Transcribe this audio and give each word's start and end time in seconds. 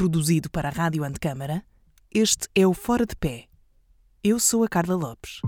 produzido 0.00 0.48
para 0.48 0.70
a 0.70 0.72
Rádio 0.72 1.04
Antecâmara, 1.04 1.62
este 2.10 2.48
é 2.54 2.66
o 2.66 2.72
Fora 2.72 3.04
de 3.04 3.14
Pé. 3.14 3.44
Eu 4.24 4.40
sou 4.40 4.64
a 4.64 4.66
Carla 4.66 4.94
Lopes. 4.94 5.42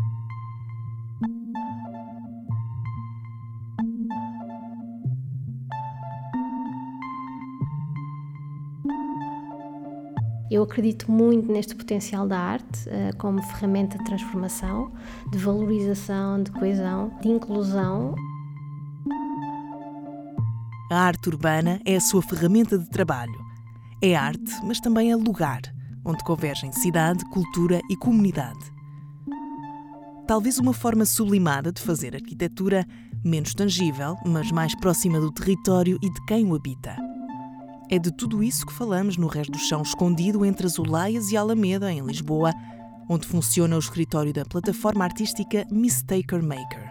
Eu 10.50 10.62
acredito 10.64 11.10
muito 11.10 11.50
neste 11.50 11.74
potencial 11.74 12.28
da 12.28 12.38
arte 12.38 12.90
uh, 12.90 13.16
como 13.16 13.42
ferramenta 13.42 13.96
de 13.96 14.04
transformação, 14.04 14.92
de 15.30 15.38
valorização, 15.38 16.42
de 16.42 16.50
coesão, 16.50 17.18
de 17.22 17.28
inclusão. 17.30 18.14
A 20.90 20.96
arte 20.96 21.30
urbana 21.30 21.80
é 21.86 21.96
a 21.96 22.00
sua 22.02 22.20
ferramenta 22.20 22.76
de 22.76 22.90
trabalho. 22.90 23.41
É 24.04 24.16
arte, 24.16 24.52
mas 24.64 24.80
também 24.80 25.12
é 25.12 25.14
lugar, 25.14 25.60
onde 26.04 26.24
convergem 26.24 26.72
cidade, 26.72 27.24
cultura 27.26 27.80
e 27.88 27.94
comunidade. 27.94 28.58
Talvez 30.26 30.58
uma 30.58 30.72
forma 30.72 31.04
sublimada 31.04 31.70
de 31.70 31.80
fazer 31.80 32.16
arquitetura 32.16 32.84
menos 33.24 33.54
tangível, 33.54 34.16
mas 34.26 34.50
mais 34.50 34.74
próxima 34.74 35.20
do 35.20 35.30
território 35.30 36.00
e 36.02 36.12
de 36.12 36.20
quem 36.26 36.44
o 36.44 36.56
habita. 36.56 36.96
É 37.88 37.96
de 37.96 38.10
tudo 38.10 38.42
isso 38.42 38.66
que 38.66 38.72
falamos 38.72 39.16
no 39.16 39.28
resto 39.28 39.52
do 39.52 39.58
chão 39.58 39.82
escondido 39.82 40.44
entre 40.44 40.66
as 40.66 40.80
Olaias 40.80 41.30
e 41.30 41.36
Alameda, 41.36 41.92
em 41.92 42.04
Lisboa, 42.04 42.52
onde 43.08 43.24
funciona 43.24 43.76
o 43.76 43.78
escritório 43.78 44.32
da 44.32 44.44
plataforma 44.44 45.04
artística 45.04 45.64
Mistaker 45.70 46.42
Maker. 46.42 46.90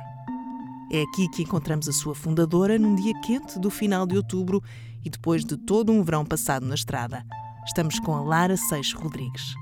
É 0.89 1.01
aqui 1.01 1.27
que 1.27 1.43
encontramos 1.43 1.89
a 1.89 1.91
sua 1.91 2.15
fundadora 2.15 2.79
num 2.79 2.95
dia 2.95 3.13
quente 3.19 3.59
do 3.59 3.69
final 3.69 4.07
de 4.07 4.15
outubro 4.15 4.63
e 5.03 5.09
depois 5.09 5.43
de 5.43 5.57
todo 5.57 5.91
um 5.91 6.03
verão 6.03 6.25
passado 6.25 6.65
na 6.65 6.75
estrada. 6.75 7.23
Estamos 7.65 7.99
com 7.99 8.15
a 8.15 8.21
Lara 8.21 8.57
Seixas 8.57 8.93
Rodrigues. 8.93 9.53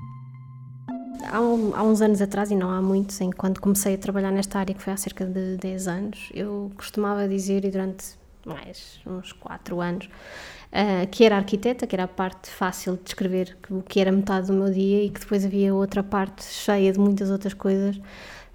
Há, 1.30 1.40
um, 1.40 1.74
há, 1.74 1.82
uns 1.82 2.00
anos 2.00 2.20
atrás, 2.22 2.50
e 2.50 2.56
não 2.56 2.70
há 2.70 2.80
muitos, 2.80 3.20
em 3.20 3.30
quando 3.30 3.60
comecei 3.60 3.94
a 3.94 3.98
trabalhar 3.98 4.30
nesta 4.30 4.58
área, 4.58 4.74
que 4.74 4.82
foi 4.82 4.92
há 4.92 4.96
cerca 4.96 5.24
de 5.24 5.56
10 5.58 5.88
anos, 5.88 6.30
eu 6.34 6.72
costumava 6.76 7.28
dizer, 7.28 7.64
e 7.64 7.70
durante 7.70 8.18
mais 8.44 9.00
uns 9.06 9.32
4 9.32 9.80
anos, 9.80 10.06
uh, 10.06 11.06
que 11.10 11.24
era 11.24 11.36
arquiteta, 11.36 11.86
que 11.86 11.94
era 11.94 12.04
a 12.04 12.08
parte 12.08 12.50
fácil 12.50 12.96
de 12.96 13.02
descrever, 13.02 13.56
o 13.70 13.82
que 13.82 14.00
era 14.00 14.10
metade 14.10 14.46
do 14.46 14.54
meu 14.54 14.72
dia, 14.72 15.04
e 15.04 15.10
que 15.10 15.20
depois 15.20 15.44
havia 15.44 15.74
outra 15.74 16.02
parte 16.02 16.44
cheia 16.44 16.90
de 16.92 16.98
muitas 16.98 17.30
outras 17.30 17.54
coisas. 17.54 18.00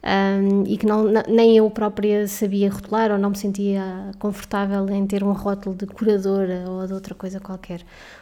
Um, 0.06 0.64
e 0.68 0.78
que 0.78 0.86
não, 0.86 1.04
nem 1.28 1.58
eu 1.58 1.68
própria 1.72 2.28
sabia 2.28 2.70
rotular 2.70 3.12
ou 3.12 3.18
não 3.18 3.32
me 3.32 3.38
sentia 3.38 4.12
confortável 4.20 4.88
em 4.92 5.08
ter 5.08 5.24
um 5.24 5.32
rótulo 5.32 5.76
de 5.76 5.88
curadora 5.88 6.64
ou 6.70 6.86
de 6.86 6.94
outra 6.94 7.16
coisa 7.16 7.40
qualquer. 7.40 7.82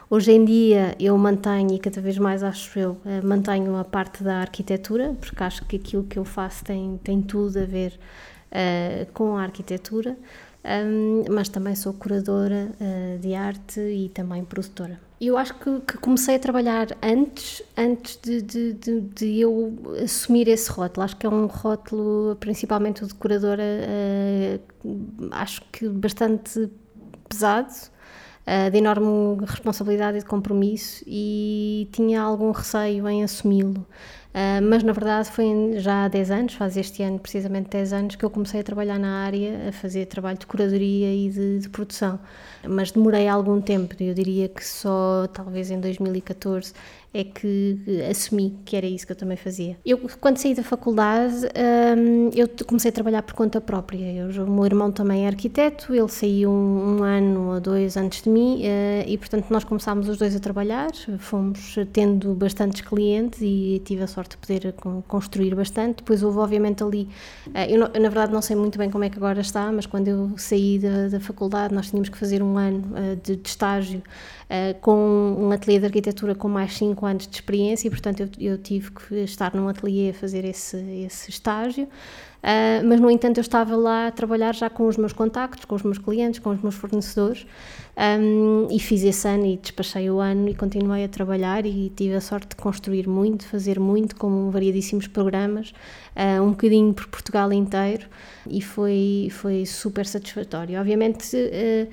Hoje 0.09 0.31
em 0.31 0.45
dia 0.45 0.95
eu 0.97 1.17
mantenho, 1.17 1.73
e 1.73 1.79
cada 1.79 1.99
vez 1.99 2.17
mais 2.17 2.41
acho 2.41 2.79
eu, 2.79 2.97
eh, 3.05 3.19
mantenho 3.21 3.75
a 3.75 3.83
parte 3.83 4.23
da 4.23 4.37
arquitetura, 4.37 5.13
porque 5.19 5.43
acho 5.43 5.65
que 5.65 5.75
aquilo 5.75 6.03
que 6.03 6.17
eu 6.17 6.23
faço 6.23 6.63
tem, 6.63 6.97
tem 7.03 7.21
tudo 7.21 7.59
a 7.59 7.65
ver 7.65 7.99
uh, 8.51 9.11
com 9.11 9.35
a 9.35 9.43
arquitetura 9.43 10.15
um, 10.63 11.25
mas 11.29 11.49
também 11.49 11.75
sou 11.75 11.93
curadora 11.93 12.69
uh, 12.79 13.19
de 13.19 13.35
arte 13.35 13.79
e 13.81 14.09
também 14.09 14.45
produtora. 14.45 14.99
Eu 15.25 15.37
acho 15.37 15.53
que, 15.55 15.79
que 15.81 15.97
comecei 15.99 16.35
a 16.35 16.39
trabalhar 16.39 16.87
antes, 17.01 17.63
antes 17.77 18.19
de, 18.21 18.41
de, 18.41 18.73
de, 18.73 18.99
de, 18.99 19.39
eu 19.39 19.73
assumir 20.03 20.49
esse 20.49 20.69
rótulo. 20.69 21.05
Acho 21.05 21.15
que 21.15 21.25
é 21.25 21.29
um 21.29 21.45
rótulo, 21.45 22.35
principalmente 22.41 23.05
de 23.05 23.13
curadora, 23.13 23.63
uh, 23.63 25.29
acho 25.31 25.61
que 25.71 25.87
bastante 25.87 26.69
pesado, 27.29 27.71
uh, 27.71 28.69
de 28.69 28.77
enorme 28.77 29.45
responsabilidade 29.45 30.17
e 30.17 30.19
de 30.19 30.25
compromisso, 30.25 31.05
e 31.07 31.87
tinha 31.93 32.21
algum 32.21 32.51
receio 32.51 33.07
em 33.07 33.23
assumi-lo. 33.23 33.87
Uh, 34.33 34.67
mas 34.67 34.81
na 34.81 34.93
verdade 34.93 35.29
foi 35.29 35.73
já 35.75 36.05
há 36.05 36.07
10 36.07 36.31
anos, 36.31 36.53
faz 36.55 36.75
este 36.75 37.03
ano 37.03 37.19
precisamente 37.19 37.69
10 37.69 37.93
anos, 37.93 38.15
que 38.15 38.25
eu 38.25 38.31
comecei 38.31 38.61
a 38.61 38.63
trabalhar 38.63 38.97
na 38.97 39.23
área, 39.23 39.69
a 39.69 39.71
fazer 39.71 40.07
trabalho 40.07 40.39
de 40.39 40.47
curadoria 40.47 41.13
e 41.13 41.29
de, 41.29 41.59
de 41.59 41.69
produção. 41.69 42.19
Mas 42.67 42.91
demorei 42.91 43.27
algum 43.27 43.61
tempo, 43.61 43.95
eu 44.01 44.13
diria 44.13 44.49
que 44.49 44.65
só 44.65 45.27
talvez 45.31 45.69
em 45.69 45.79
2014 45.79 46.73
é 47.13 47.23
que 47.23 47.79
assumi 48.09 48.57
que 48.65 48.75
era 48.75 48.87
isso 48.87 49.05
que 49.05 49.11
eu 49.11 49.15
também 49.15 49.37
fazia. 49.37 49.77
Eu, 49.85 49.99
quando 50.19 50.37
saí 50.37 50.55
da 50.55 50.63
faculdade, 50.63 51.35
um, 51.95 52.29
eu 52.33 52.49
comecei 52.65 52.89
a 52.89 52.91
trabalhar 52.91 53.21
por 53.21 53.35
conta 53.35 53.61
própria. 53.61 54.11
Eu, 54.11 54.43
o 54.43 54.49
meu 54.49 54.65
irmão 54.65 54.91
também 54.91 55.25
é 55.25 55.27
arquiteto, 55.27 55.93
ele 55.93 56.09
saiu 56.09 56.49
um, 56.49 56.97
um 56.97 57.03
ano 57.03 57.53
ou 57.53 57.61
dois 57.61 57.95
antes 57.97 58.23
de 58.23 58.29
mim 58.29 58.63
uh, 58.63 59.07
e, 59.07 59.15
portanto, 59.17 59.45
nós 59.51 59.63
começámos 59.63 60.09
os 60.09 60.17
dois 60.17 60.35
a 60.35 60.39
trabalhar. 60.39 60.89
Fomos 61.19 61.75
tendo 61.91 62.33
bastantes 62.33 62.81
clientes 62.81 63.39
e 63.41 63.79
tive 63.85 64.01
a 64.01 64.07
sorte 64.07 64.31
de 64.31 64.37
poder 64.37 64.73
construir 65.07 65.53
bastante. 65.53 65.97
Depois 65.97 66.23
houve, 66.23 66.39
obviamente, 66.39 66.83
ali. 66.83 67.07
Uh, 67.47 67.69
eu, 67.69 67.79
eu, 67.93 68.01
na 68.01 68.09
verdade, 68.09 68.33
não 68.33 68.41
sei 68.41 68.55
muito 68.55 68.79
bem 68.79 68.89
como 68.89 69.03
é 69.03 69.09
que 69.09 69.17
agora 69.17 69.39
está, 69.39 69.71
mas 69.71 69.85
quando 69.85 70.07
eu 70.07 70.31
saí 70.35 70.79
da, 70.79 71.09
da 71.09 71.19
faculdade, 71.19 71.75
nós 71.75 71.89
tínhamos 71.91 72.09
que 72.09 72.17
fazer 72.17 72.41
um 72.41 72.57
ano 72.57 72.83
uh, 72.93 73.15
de, 73.23 73.35
de 73.35 73.47
estágio 73.47 74.01
com 74.81 75.35
um 75.39 75.51
ateliê 75.51 75.79
de 75.79 75.85
arquitetura 75.85 76.35
com 76.35 76.47
mais 76.47 76.73
5 77.03 77.05
anos 77.05 77.27
de 77.27 77.35
experiência 77.35 77.87
e, 77.87 77.91
portanto, 77.91 78.21
eu, 78.21 78.29
eu, 78.39 78.57
tive 78.57 78.91
que 78.91 79.15
estar 79.15 79.53
num 79.53 79.67
ateliê 79.67 80.11
a 80.11 80.13
fazer 80.13 80.45
esse, 80.45 80.77
esse 80.77 81.29
estágio. 81.29 81.87
Uh, 82.43 82.85
mas, 82.85 82.99
no 82.99 83.09
entanto, 83.09 83.37
eu 83.37 83.41
estava 83.41 83.73
lá 83.75 84.07
a 84.07 84.11
trabalhar 84.11 84.53
já 84.53 84.69
com 84.69 84.85
os 84.85 84.97
meus 84.97 85.13
contactos, 85.13 85.63
com 85.63 85.75
os 85.75 85.83
meus 85.83 85.97
clientes, 85.97 86.39
com 86.39 86.49
os 86.49 86.61
meus 86.61 86.75
fornecedores 86.75 87.47
um, 87.95 88.67
e 88.71 88.79
fiz 88.79 89.03
esse 89.03 89.27
ano 89.27 89.45
e 89.45 89.57
despachei 89.57 90.09
o 90.09 90.19
ano 90.19 90.49
e 90.49 90.55
continuei 90.55 91.03
a 91.03 91.07
trabalhar 91.07 91.63
e 91.63 91.91
tive 91.95 92.15
a 92.15 92.21
sorte 92.21 92.49
de 92.49 92.55
construir 92.55 93.07
muito, 93.07 93.45
fazer 93.45 93.79
muito, 93.79 94.15
com 94.15 94.49
variadíssimos 94.49 95.05
programas, 95.05 95.73
uh, 96.15 96.41
um 96.41 96.49
bocadinho 96.51 96.91
por 96.93 97.07
Portugal 97.07 97.53
inteiro 97.53 98.07
e 98.49 98.61
foi, 98.61 99.27
foi 99.31 99.65
super 99.65 100.07
satisfatório. 100.07 100.79
Obviamente, 100.79 101.35
uh, 101.37 101.87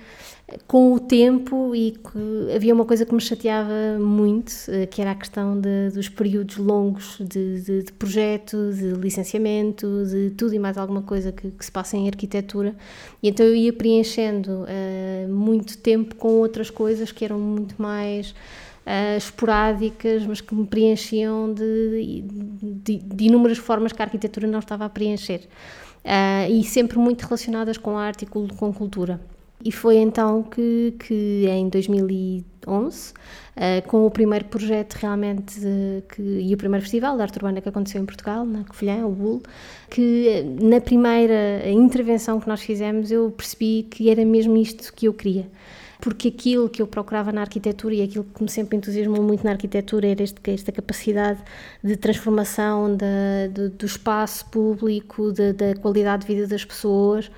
com 0.67 0.95
o 0.95 0.99
tempo 0.99 1.77
e 1.77 1.97
havia 2.57 2.75
uma 2.75 2.85
coisa 2.85 3.07
que 3.07 3.15
me 3.15 3.21
chateava 3.21 3.99
muito, 4.01 4.53
que 4.91 5.01
era 5.01 5.13
a 5.13 5.15
questão 5.15 5.61
de, 5.61 5.91
dos 5.91 6.09
períodos 6.09 6.57
longos 6.57 7.19
de, 7.21 7.61
de, 7.61 7.83
de, 7.85 7.93
projeto, 7.93 8.73
de 8.73 8.95
licenciamento, 8.95 9.87
de 10.07 10.31
tudo 10.41 10.55
e 10.55 10.59
mais 10.59 10.79
alguma 10.79 11.03
coisa 11.03 11.31
que, 11.31 11.51
que 11.51 11.63
se 11.63 11.71
passa 11.71 11.99
em 11.99 12.09
arquitetura. 12.09 12.75
E 13.23 13.29
então 13.29 13.45
eu 13.45 13.55
ia 13.55 13.75
preenchendo 13.75 14.65
uh, 14.65 15.29
muito 15.29 15.77
tempo 15.77 16.15
com 16.15 16.29
outras 16.29 16.71
coisas 16.71 17.13
que 17.13 17.27
eram 17.27 17.39
muito 17.39 17.75
mais 17.81 18.31
uh, 18.31 19.19
esporádicas, 19.19 20.25
mas 20.25 20.41
que 20.41 20.55
me 20.55 20.67
preenchiam 20.67 21.53
de, 21.53 22.25
de, 23.13 23.27
inúmeras 23.27 23.59
formas 23.59 23.93
que 23.93 24.01
a 24.01 24.07
arquitetura 24.07 24.47
não 24.47 24.61
estava 24.61 24.87
a 24.87 24.89
preencher. 24.89 25.43
Uh, 26.03 26.51
e 26.51 26.65
sempre 26.65 26.97
muito 26.97 27.21
relacionadas 27.21 27.77
com 27.77 27.99
arte 27.99 28.23
e 28.23 28.27
com 28.27 28.73
cultura. 28.73 29.21
E 29.63 29.71
foi 29.71 29.97
então 29.97 30.43
que, 30.43 30.95
que 30.99 31.45
em 31.47 31.69
2011, 31.69 33.13
uh, 33.13 33.15
eh, 33.57 33.81
com 33.83 34.07
o 34.07 34.11
primeiro 34.11 34.47
projeto 34.47 34.95
realmente 34.95 35.61
que, 36.09 36.23
e 36.23 36.55
o 36.55 36.57
primeiro 36.57 36.83
festival 36.83 37.15
de 37.17 37.23
arte 37.23 37.37
urbana 37.37 37.61
que 37.61 37.69
aconteceu 37.69 38.01
em 38.01 38.07
Portugal, 38.07 38.47
na 38.47 38.65
Covilhã, 38.65 39.05
o 39.07 39.11
BUL, 39.11 39.43
que 39.91 40.29
eh, 40.29 40.43
na 40.43 40.81
primeira 40.81 41.69
intervenção 41.71 42.41
que 42.41 42.49
nós 42.49 42.63
fizemos 42.63 43.11
eu 43.13 43.31
percebi 43.31 43.87
que 43.91 44.09
era 44.09 44.25
mesmo 44.25 44.57
isto 44.57 44.91
que 44.95 45.07
eu 45.07 45.13
queria 45.13 45.47
porque 46.01 46.29
aquilo 46.29 46.69
que 46.69 46.81
eu 46.81 46.87
procurava 46.87 47.31
na 47.31 47.43
arquitetura 47.43 47.95
e 47.95 48.03
aquilo 48.03 48.25
que 48.25 48.43
me 48.43 48.49
sempre 48.49 48.77
entusiasmou 48.77 49.23
muito 49.23 49.45
na 49.45 49.51
arquitetura 49.51 50.09
era 50.09 50.23
este, 50.23 50.51
esta 50.51 50.73
capacidade 50.73 51.41
de 51.83 51.97
transformação 51.97 52.97
de, 52.97 53.69
do 53.69 53.87
espaço 53.87 54.47
público, 54.47 55.33
da 55.33 55.75
qualidade 55.81 56.27
de 56.27 56.35
vida 56.35 56.47
das 56.47 56.65
pessoas, 56.65 57.31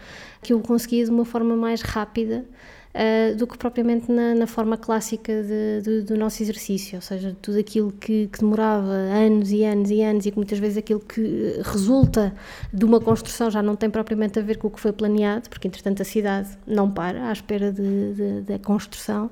que 0.42 0.52
eu 0.52 0.60
conseguia 0.60 1.04
de 1.04 1.10
uma 1.10 1.24
forma 1.24 1.56
mais 1.56 1.82
rápida 1.82 2.44
uh, 2.94 3.36
do 3.36 3.46
que 3.46 3.56
propriamente 3.56 4.10
na, 4.10 4.34
na 4.34 4.46
forma 4.46 4.76
clássica 4.76 5.42
de, 5.42 5.82
de, 5.82 6.02
do 6.02 6.16
nosso 6.16 6.42
exercício, 6.42 6.96
ou 6.96 7.02
seja, 7.02 7.36
tudo 7.40 7.58
aquilo 7.58 7.92
que, 7.92 8.28
que, 8.28 8.38
demorava 8.40 8.90
anos 8.90 9.50
e 9.50 9.64
anos 9.64 9.90
e 9.90 10.02
anos 10.02 10.26
e 10.26 10.30
que 10.30 10.36
muitas 10.36 10.58
vezes 10.58 10.78
aquilo 10.78 11.00
que 11.00 11.60
resulta 11.64 12.34
de 12.72 12.84
uma 12.84 13.00
construção 13.00 13.50
já 13.50 13.62
não 13.62 13.76
tem 13.76 13.90
propriamente 13.90 14.38
a 14.38 14.42
ver 14.42 14.58
com 14.58 14.68
o 14.68 14.70
que 14.70 14.80
foi 14.80 14.92
planeado, 14.92 15.48
porque 15.48 15.68
entretanto 15.68 16.02
a 16.02 16.04
cidade 16.04 16.50
não 16.66 16.90
para 16.90 17.28
à 17.28 17.32
espera 17.32 17.72
da 17.72 18.58
construção. 18.58 19.30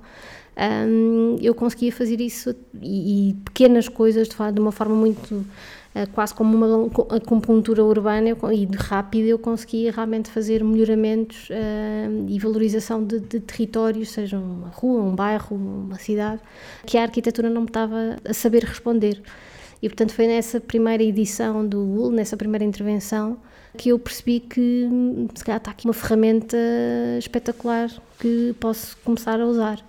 Um, 0.61 1.39
eu 1.41 1.55
conseguia 1.55 1.91
fazer 1.91 2.21
isso 2.21 2.55
e, 2.83 3.31
e 3.31 3.35
pequenas 3.35 3.89
coisas 3.89 4.29
de, 4.29 4.35
de 4.53 4.61
uma 4.61 4.73
forma 4.73 4.95
muito 4.95 5.35
eh, 5.35 5.80
quase 6.13 6.33
como 6.33 6.57
uma 6.57 6.87
acupuntura 7.17 7.85
urbana 7.85 8.29
e 8.29 8.69
rápida, 8.77 9.29
eu 9.29 9.39
conseguia 9.39 9.91
realmente 9.91 10.31
fazer 10.31 10.63
melhoramentos 10.63 11.49
uh, 11.51 12.27
e 12.29 12.39
valorização 12.39 13.05
de, 13.05 13.19
de, 13.19 13.41
territórios, 13.41 14.11
seja 14.11 14.39
uma 14.39 14.69
rua, 14.69 15.03
um 15.03 15.15
bairro, 15.15 15.57
uma 15.57 15.99
cidade, 15.99 16.41
que 16.87 16.97
a 16.97 17.03
arquitetura 17.03 17.51
não 17.51 17.63
me 17.63 17.67
estava 17.67 18.17
a 18.25 18.33
saber 18.33 18.65
responder. 18.65 19.21
E 19.83 19.89
portanto 19.89 20.13
foi 20.13 20.27
nessa 20.27 20.61
primeira 20.61 21.03
edição 21.03 21.67
do 21.67 21.81
UL, 21.81 22.11
nessa 22.13 22.37
primeira 22.37 22.65
intervenção, 22.65 23.39
que 23.77 23.89
eu 23.89 23.99
percebi 23.99 24.41
que 24.41 24.89
se 25.35 25.45
calhar 25.45 25.59
está 25.59 25.71
aqui 25.71 25.87
uma 25.87 25.95
ferramenta 25.95 26.57
espetacular 27.19 27.91
que 28.19 28.55
posso 28.61 28.97
começar 28.99 29.41
a 29.41 29.47
usar. 29.47 29.81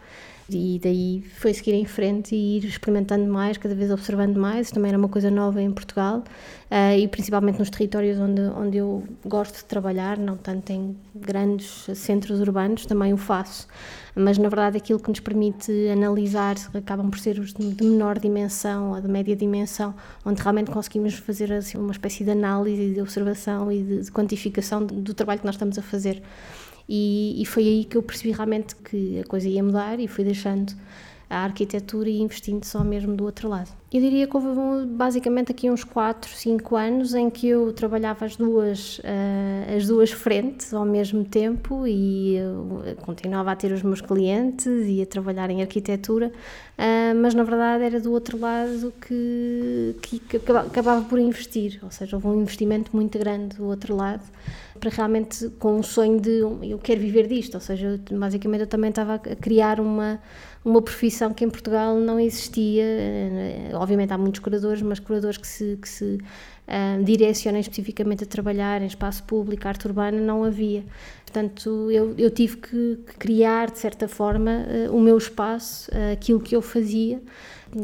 E 0.58 0.80
daí 0.80 1.24
foi 1.38 1.54
seguir 1.54 1.74
em 1.74 1.86
frente 1.86 2.36
e 2.36 2.58
ir 2.58 2.66
experimentando 2.66 3.32
mais, 3.32 3.58
cada 3.58 3.76
vez 3.76 3.92
observando 3.92 4.38
mais. 4.38 4.72
Também 4.72 4.90
era 4.90 4.98
uma 4.98 5.10
coisa 5.10 5.30
nova 5.32 5.62
em 5.62 5.72
Portugal 5.72 6.24
uh, 6.70 6.98
e 6.98 7.08
principalmente 7.08 7.60
nos 7.60 7.70
territórios 7.70 8.20
onde, 8.20 8.42
onde 8.42 8.78
eu 8.78 9.04
gosto 9.26 9.58
de 9.58 9.66
trabalhar, 9.66 10.18
não 10.18 10.38
tanto 10.38 10.72
em 10.72 10.96
grandes 11.16 11.88
centros 11.96 12.40
urbanos, 12.40 12.86
também 12.86 13.14
o 13.14 13.18
faço. 13.18 13.68
Mas 14.16 14.38
na 14.38 14.50
verdade 14.50 14.78
aquilo 14.78 15.00
que 15.00 15.10
nos 15.10 15.20
permite 15.20 15.72
analisar 15.90 16.56
acabam 16.74 17.10
por 17.10 17.20
ser 17.20 17.40
os 17.40 17.54
de 17.54 17.84
menor 17.86 18.20
dimensão 18.20 18.92
ou 18.92 19.02
de 19.02 19.08
média 19.08 19.36
dimensão, 19.36 19.94
onde 20.26 20.42
realmente 20.42 20.72
conseguimos 20.72 21.16
fazer 21.16 21.52
assim, 21.54 21.78
uma 21.78 21.92
espécie 21.92 22.24
de 22.24 22.32
análise, 22.32 22.94
de 22.94 23.02
observação 23.02 23.72
e 23.72 23.82
de, 23.82 24.02
de 24.02 24.12
quantificação 24.12 24.86
do 24.86 25.14
trabalho 25.14 25.40
que 25.40 25.46
nós 25.46 25.56
estamos 25.56 25.78
a 25.78 25.82
fazer. 25.82 26.22
E, 26.94 27.42
e, 27.42 27.46
foi 27.46 27.64
aí 27.64 27.86
que 27.86 27.96
eu 27.96 28.04
percebi 28.04 28.34
realmente 28.34 28.76
que 28.76 29.22
a 29.22 29.24
coisa 29.24 29.48
ia 29.48 29.64
mudar 29.64 29.98
e 29.98 30.10
fui 30.10 30.26
deixando 30.26 30.74
a 31.30 31.38
arquitetura 31.38 32.10
e 32.10 32.20
investindo 32.20 32.66
só 32.66 32.84
mesmo 32.84 33.16
do 33.16 33.24
outro 33.24 33.48
lado. 33.48 33.72
Eu 33.94 34.00
diria 34.00 34.26
que 34.26 34.38
houve 34.38 34.86
basicamente 34.86 35.52
aqui 35.52 35.70
uns 35.70 35.84
4, 35.84 36.32
5 36.34 36.76
anos 36.78 37.14
em 37.14 37.30
que 37.30 37.50
eu 37.50 37.74
trabalhava 37.74 38.24
as 38.24 38.38
duas, 38.38 39.00
uh, 39.00 39.76
as 39.76 39.86
duas 39.86 40.12
frentes 40.12 40.74
ao 40.74 40.86
mesmo 40.86 41.26
tempo 41.26 41.86
e 41.86 42.38
continuava 43.02 43.52
a 43.52 43.56
ter 43.56 43.70
os 43.74 43.84
meus 43.84 44.00
clientes 44.00 44.66
e 44.66 45.02
a 45.02 45.06
trabalhar 45.06 45.50
em 45.50 45.62
arquitetura, 45.62 46.28
uh, 46.28 47.22
mas 47.22 47.34
na 47.34 47.44
verdade 47.44 47.84
era 47.84 48.00
do 48.00 48.14
outro 48.14 48.40
lado 48.40 48.94
que, 49.06 49.94
que, 50.02 50.38
acabava 50.38 51.02
por 51.02 51.20
investir, 51.20 51.78
ou 51.84 51.92
seja, 51.92 52.16
houve 52.16 52.28
um 52.28 52.42
investimento 52.44 52.96
muito 52.96 53.20
grande 53.20 53.58
do 53.58 53.66
outro 53.66 53.94
lado 53.94 54.24
para 54.80 54.90
realmente 54.90 55.50
com 55.60 55.76
um 55.76 55.84
sonho 55.84 56.18
de 56.20 56.40
eu 56.40 56.80
quero 56.82 57.02
viver 57.02 57.28
disto, 57.28 57.56
ou 57.56 57.62
seja, 57.62 58.00
eu, 58.10 58.18
basicamente 58.18 58.62
eu 58.62 58.68
também 58.68 58.90
estava 58.90 59.16
a 59.16 59.36
criar 59.36 59.82
uma 59.82 60.18
uma 60.64 60.82
profissão 60.82 61.34
que 61.34 61.44
em 61.44 61.50
Portugal 61.50 61.96
não 61.96 62.20
existia. 62.20 62.84
Obviamente 63.82 64.14
há 64.14 64.18
muitos 64.18 64.40
curadores, 64.40 64.80
mas 64.84 65.00
curadores 65.00 65.38
que 65.38 65.48
se, 65.48 65.76
que 65.82 65.90
se 65.90 66.20
uh, 66.68 67.04
direcionem 67.04 67.60
especificamente 67.62 68.24
a 68.24 68.28
trabalhar 68.28 68.80
em 68.80 68.86
espaço 68.86 69.24
público, 69.24 69.68
arte 69.68 69.88
urbana, 69.88 70.22
não 70.22 70.44
havia. 70.44 70.84
Portanto, 71.26 71.90
eu, 71.90 72.14
eu 72.16 72.30
tive 72.30 72.58
que 72.58 73.00
criar, 73.18 73.72
de 73.72 73.80
certa 73.80 74.08
forma, 74.08 74.52
uh, 74.52 74.96
o 74.96 75.02
meu 75.02 75.18
espaço, 75.18 75.90
uh, 75.90 76.14
aquilo 76.14 76.40
que 76.40 76.56
eu 76.56 76.62
fazia, 76.62 77.20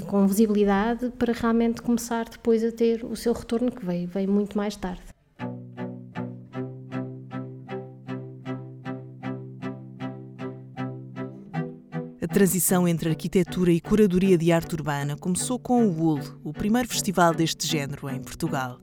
com 0.06 0.28
visibilidade, 0.28 1.10
para 1.18 1.34
realmente 1.34 1.82
começar 1.82 2.30
depois 2.30 2.64
a 2.64 2.72
ter 2.72 3.04
o 3.04 3.16
seu 3.16 3.34
retorno, 3.34 3.72
que 3.72 3.84
veio, 3.84 4.08
veio 4.08 4.30
muito 4.30 4.56
mais 4.56 4.76
tarde. 4.76 5.02
A 12.30 12.34
transição 12.38 12.86
entre 12.86 13.08
arquitetura 13.08 13.72
e 13.72 13.80
curadoria 13.80 14.38
de 14.38 14.52
arte 14.52 14.76
urbana 14.76 15.16
começou 15.16 15.58
com 15.58 15.88
o 15.88 15.90
WUL, 15.90 16.20
o 16.44 16.52
primeiro 16.52 16.86
festival 16.86 17.34
deste 17.34 17.66
género 17.66 18.10
em 18.10 18.22
Portugal. 18.22 18.82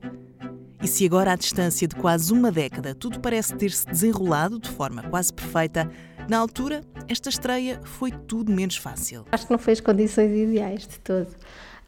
E 0.81 0.87
se 0.87 1.05
agora, 1.05 1.31
à 1.31 1.35
distância 1.35 1.87
de 1.87 1.95
quase 1.95 2.33
uma 2.33 2.51
década, 2.51 2.95
tudo 2.95 3.19
parece 3.19 3.55
ter-se 3.55 3.85
desenrolado 3.85 4.59
de 4.59 4.67
forma 4.71 5.03
quase 5.03 5.31
perfeita, 5.31 5.87
na 6.27 6.39
altura, 6.39 6.81
esta 7.07 7.29
estreia 7.29 7.79
foi 7.83 8.09
tudo 8.09 8.51
menos 8.51 8.77
fácil. 8.77 9.27
Acho 9.31 9.45
que 9.45 9.51
não 9.51 9.59
foi 9.59 9.73
as 9.73 9.79
condições 9.79 10.31
ideais 10.35 10.87
de 10.87 10.99
todo. 11.01 11.27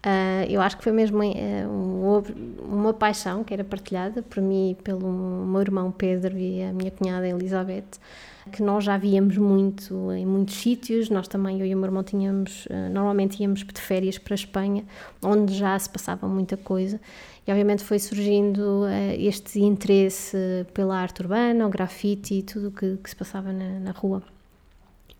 Uh, 0.07 0.49
eu 0.49 0.61
acho 0.61 0.77
que 0.77 0.83
foi 0.83 0.93
mesmo 0.93 1.19
uh, 1.19 2.23
uma 2.63 2.93
paixão 2.93 3.43
que 3.43 3.53
era 3.53 3.63
partilhada 3.63 4.21
por 4.21 4.41
mim 4.41 4.71
e 4.71 4.75
pelo 4.75 5.09
meu 5.45 5.59
irmão 5.59 5.91
Pedro 5.91 6.37
e 6.37 6.63
a 6.63 6.71
minha 6.71 6.91
cunhada 6.91 7.27
Elizabeth 7.27 7.99
que 8.47 8.63
nós 8.63 8.83
já 8.83 8.97
víamos 8.97 9.37
muito 9.37 10.11
em 10.11 10.25
muitos 10.25 10.55
sítios. 10.55 11.09
Nós 11.09 11.27
também, 11.27 11.59
eu 11.59 11.65
e 11.65 11.73
o 11.73 11.77
meu 11.77 11.87
irmão, 11.87 12.03
tínhamos, 12.03 12.67
eh, 12.69 12.89
normalmente 12.89 13.41
íamos 13.41 13.63
de 13.63 13.81
férias 13.81 14.17
para 14.17 14.33
a 14.33 14.35
Espanha, 14.35 14.85
onde 15.21 15.53
já 15.53 15.77
se 15.77 15.89
passava 15.89 16.27
muita 16.27 16.57
coisa. 16.57 16.99
E 17.45 17.51
obviamente 17.51 17.83
foi 17.83 17.97
surgindo 17.97 18.83
uh, 18.83 19.15
este 19.17 19.61
interesse 19.61 20.37
pela 20.73 20.97
arte 20.97 21.21
urbana, 21.21 21.65
o 21.65 21.69
grafite 21.69 22.33
e 22.33 22.43
tudo 22.43 22.67
o 22.67 22.71
que, 22.71 22.97
que, 22.97 23.09
se 23.09 23.15
passava 23.15 23.53
na, 23.53 23.79
na, 23.79 23.91
rua. 23.91 24.21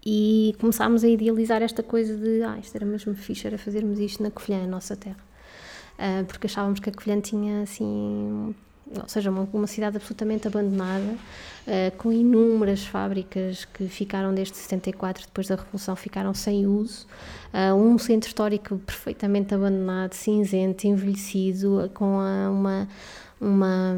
E 0.10 0.56
começámos 0.58 1.04
a 1.04 1.08
idealizar 1.10 1.62
esta 1.62 1.84
coisa 1.84 2.16
de, 2.16 2.42
ah, 2.42 2.58
isto 2.58 2.74
era 2.74 2.86
mesmo 2.86 3.14
fixe, 3.14 3.46
era 3.46 3.58
fazermos 3.58 4.00
isto 4.00 4.24
na 4.24 4.32
Covilhã, 4.32 4.64
a 4.64 4.68
nossa 4.68 4.96
terra. 4.96 5.18
Uh, 6.00 6.24
porque 6.24 6.48
achávamos 6.48 6.80
que 6.80 6.90
a 6.90 6.94
Covilhã 6.94 7.20
tinha 7.20 7.64
assim 7.64 8.56
ou 8.96 9.08
seja, 9.10 9.30
uma, 9.30 9.46
uma 9.52 9.68
cidade 9.68 9.98
absolutamente 9.98 10.48
abandonada, 10.48 11.04
uh, 11.04 11.98
com 11.98 12.10
inúmeras 12.10 12.86
fábricas 12.86 13.66
que 13.66 13.90
ficaram 13.90 14.34
desde 14.34 14.56
74, 14.56 15.26
depois 15.26 15.48
da 15.48 15.56
Revolução, 15.56 15.94
ficaram 15.94 16.34
sem 16.34 16.66
uso, 16.66 17.06
uh, 17.54 17.76
um 17.76 17.98
centro 17.98 18.30
histórico 18.30 18.78
perfeitamente 18.78 19.54
abandonado, 19.54 20.14
cinzento, 20.14 20.88
envelhecido, 20.88 21.92
com 21.94 22.18
a, 22.22 22.50
uma 22.50 22.88
uma, 23.40 23.96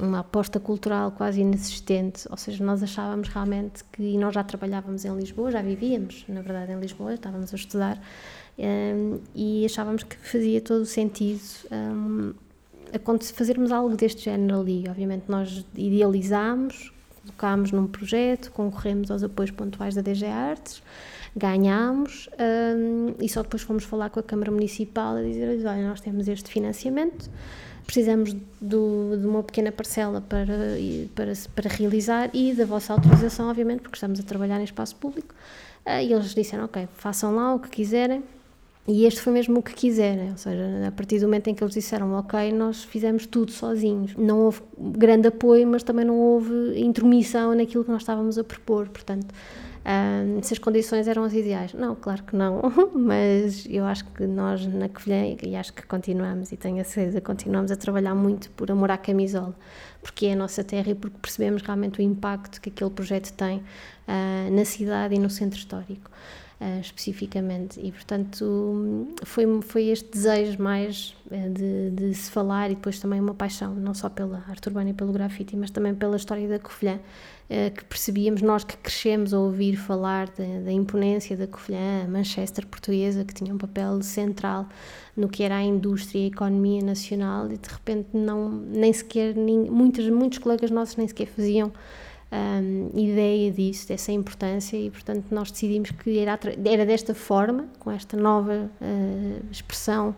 uma 0.00 0.20
aposta 0.20 0.60
cultural 0.60 1.10
quase 1.12 1.40
inexistente, 1.40 2.26
ou 2.30 2.36
seja, 2.36 2.62
nós 2.64 2.82
achávamos 2.82 3.28
realmente 3.28 3.82
que, 3.92 4.02
e 4.02 4.18
nós 4.18 4.34
já 4.34 4.44
trabalhávamos 4.44 5.04
em 5.04 5.16
Lisboa, 5.16 5.50
já 5.50 5.62
vivíamos, 5.62 6.24
na 6.28 6.42
verdade, 6.42 6.72
em 6.72 6.78
Lisboa, 6.78 7.14
estávamos 7.14 7.52
a 7.52 7.56
estudar, 7.56 7.98
um, 8.58 9.18
e 9.34 9.64
achávamos 9.64 10.02
que 10.02 10.16
fazia 10.16 10.60
todo 10.60 10.82
o 10.82 10.86
sentido 10.86 11.40
um, 11.70 12.34
fazermos 13.34 13.72
algo 13.72 13.96
deste 13.96 14.24
género 14.24 14.60
ali. 14.60 14.84
Obviamente, 14.88 15.24
nós 15.28 15.64
idealizámos, 15.74 16.92
colocámos 17.22 17.72
num 17.72 17.86
projeto, 17.86 18.50
concorremos 18.52 19.10
aos 19.10 19.22
apoios 19.22 19.50
pontuais 19.50 19.94
da 19.94 20.02
DG 20.02 20.26
Artes, 20.26 20.82
ganhámos 21.36 22.30
um, 22.38 23.14
e 23.20 23.28
só 23.28 23.42
depois 23.42 23.62
fomos 23.62 23.84
falar 23.84 24.10
com 24.10 24.20
a 24.20 24.22
Câmara 24.22 24.50
Municipal 24.50 25.16
a 25.16 25.22
dizer: 25.22 25.58
olha, 25.66 25.88
nós 25.88 26.00
temos 26.00 26.28
este 26.28 26.50
financiamento, 26.50 27.28
precisamos 27.86 28.34
do, 28.60 29.16
de 29.16 29.26
uma 29.26 29.42
pequena 29.42 29.70
parcela 29.70 30.20
para, 30.20 30.76
para, 31.14 31.32
para 31.54 31.70
realizar 31.70 32.30
e 32.34 32.52
da 32.52 32.64
vossa 32.64 32.92
autorização, 32.92 33.48
obviamente, 33.48 33.80
porque 33.80 33.96
estamos 33.96 34.18
a 34.18 34.22
trabalhar 34.22 34.60
em 34.60 34.64
espaço 34.64 34.96
público. 34.96 35.34
Uh, 35.86 36.02
e 36.02 36.12
eles 36.12 36.34
disseram: 36.34 36.64
ok, 36.64 36.88
façam 36.94 37.34
lá 37.34 37.54
o 37.54 37.60
que 37.60 37.68
quiserem 37.68 38.22
e 38.88 39.04
este 39.04 39.20
foi 39.20 39.32
mesmo 39.32 39.58
o 39.58 39.62
que 39.62 39.74
quiserem, 39.74 40.30
ou 40.30 40.36
seja, 40.36 40.86
a 40.86 40.92
partir 40.92 41.18
do 41.18 41.26
momento 41.26 41.48
em 41.48 41.54
que 41.54 41.64
eles 41.64 41.74
disseram, 41.74 42.12
ok, 42.12 42.52
nós 42.52 42.84
fizemos 42.84 43.26
tudo 43.26 43.50
sozinhos. 43.50 44.14
Não 44.14 44.42
houve 44.42 44.60
grande 44.78 45.26
apoio, 45.26 45.66
mas 45.66 45.82
também 45.82 46.04
não 46.04 46.16
houve 46.16 46.80
intromissão 46.80 47.52
naquilo 47.52 47.84
que 47.84 47.90
nós 47.90 48.02
estávamos 48.02 48.38
a 48.38 48.44
propor, 48.44 48.88
portanto, 48.88 49.26
um, 49.86 50.42
se 50.42 50.52
as 50.52 50.58
condições 50.58 51.06
eram 51.06 51.22
as 51.22 51.32
ideais. 51.32 51.72
Não, 51.72 51.94
claro 51.94 52.24
que 52.24 52.34
não, 52.34 52.60
mas 52.92 53.64
eu 53.70 53.84
acho 53.84 54.04
que 54.06 54.26
nós 54.26 54.66
na 54.66 54.88
Covilhã, 54.88 55.36
e 55.42 55.54
acho 55.54 55.72
que 55.72 55.86
continuamos, 55.86 56.50
e 56.50 56.56
tenho 56.56 56.80
a 56.80 56.84
certeza, 56.84 57.20
continuamos 57.20 57.70
a 57.70 57.76
trabalhar 57.76 58.14
muito 58.14 58.50
por 58.50 58.68
amor 58.70 58.90
à 58.90 58.98
camisola, 58.98 59.54
porque 60.02 60.26
é 60.26 60.32
a 60.32 60.36
nossa 60.36 60.64
terra 60.64 60.90
e 60.90 60.94
porque 60.94 61.16
percebemos 61.22 61.62
realmente 61.62 62.00
o 62.00 62.02
impacto 62.02 62.60
que 62.60 62.68
aquele 62.68 62.90
projeto 62.90 63.32
tem 63.34 63.58
uh, 63.58 64.50
na 64.50 64.64
cidade 64.64 65.14
e 65.14 65.18
no 65.20 65.30
centro 65.30 65.56
histórico 65.56 66.10
uh, 66.60 66.80
especificamente. 66.80 67.80
E, 67.80 67.92
portanto, 67.92 69.08
foi, 69.24 69.44
foi 69.62 69.84
este 69.88 70.10
desejo 70.10 70.62
mais 70.62 71.16
uh, 71.30 71.50
de, 71.50 71.90
de, 71.90 72.14
se 72.14 72.30
falar 72.30 72.70
e 72.70 72.74
depois 72.74 72.98
também 72.98 73.20
uma 73.20 73.34
paixão, 73.34 73.74
não 73.74 73.94
só 73.94 74.08
pela 74.08 74.44
arte 74.48 74.68
urbana 74.68 74.90
e 74.90 74.94
pelo 74.94 75.12
grafite, 75.12 75.56
mas 75.56 75.70
também 75.70 75.94
pela 75.94 76.16
história 76.16 76.48
da 76.48 76.58
Covilhã, 76.58 76.98
que 77.48 77.84
percebíamos, 77.84 78.42
nós 78.42 78.64
que 78.64 78.76
crescemos 78.76 79.32
a 79.32 79.38
ouvir 79.38 79.76
falar 79.76 80.28
da 80.64 80.72
imponência 80.72 81.36
da 81.36 81.46
Covilhã, 81.46 82.04
a 82.04 82.08
Manchester 82.08 82.66
portuguesa, 82.66 83.24
que 83.24 83.32
tinha 83.32 83.54
um 83.54 83.58
papel 83.58 84.02
central 84.02 84.66
no 85.16 85.28
que 85.28 85.44
era 85.44 85.56
a 85.56 85.62
indústria 85.62 86.20
e 86.20 86.24
a 86.24 86.26
economia 86.26 86.82
nacional 86.82 87.46
e 87.46 87.56
de 87.56 87.68
repente 87.68 88.08
não 88.12 88.50
nem 88.50 88.92
sequer 88.92 89.36
nem, 89.36 89.70
muitos 89.70 90.08
muitos 90.08 90.38
colegas 90.38 90.72
nossos 90.72 90.96
nem 90.96 91.06
sequer 91.06 91.28
faziam 91.28 91.72
um, 92.32 92.90
ideia 92.98 93.50
disso, 93.50 93.88
dessa 93.88 94.12
importância, 94.12 94.76
e 94.76 94.90
portanto 94.90 95.26
nós 95.30 95.50
decidimos 95.50 95.90
que 95.90 96.18
era, 96.18 96.38
era 96.64 96.86
desta 96.86 97.14
forma, 97.14 97.68
com 97.78 97.90
esta 97.90 98.16
nova 98.16 98.70
uh, 98.80 99.46
expressão 99.50 100.14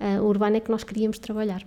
uh, 0.00 0.22
urbana, 0.22 0.60
que 0.60 0.70
nós 0.70 0.84
queríamos 0.84 1.18
trabalhar. 1.18 1.66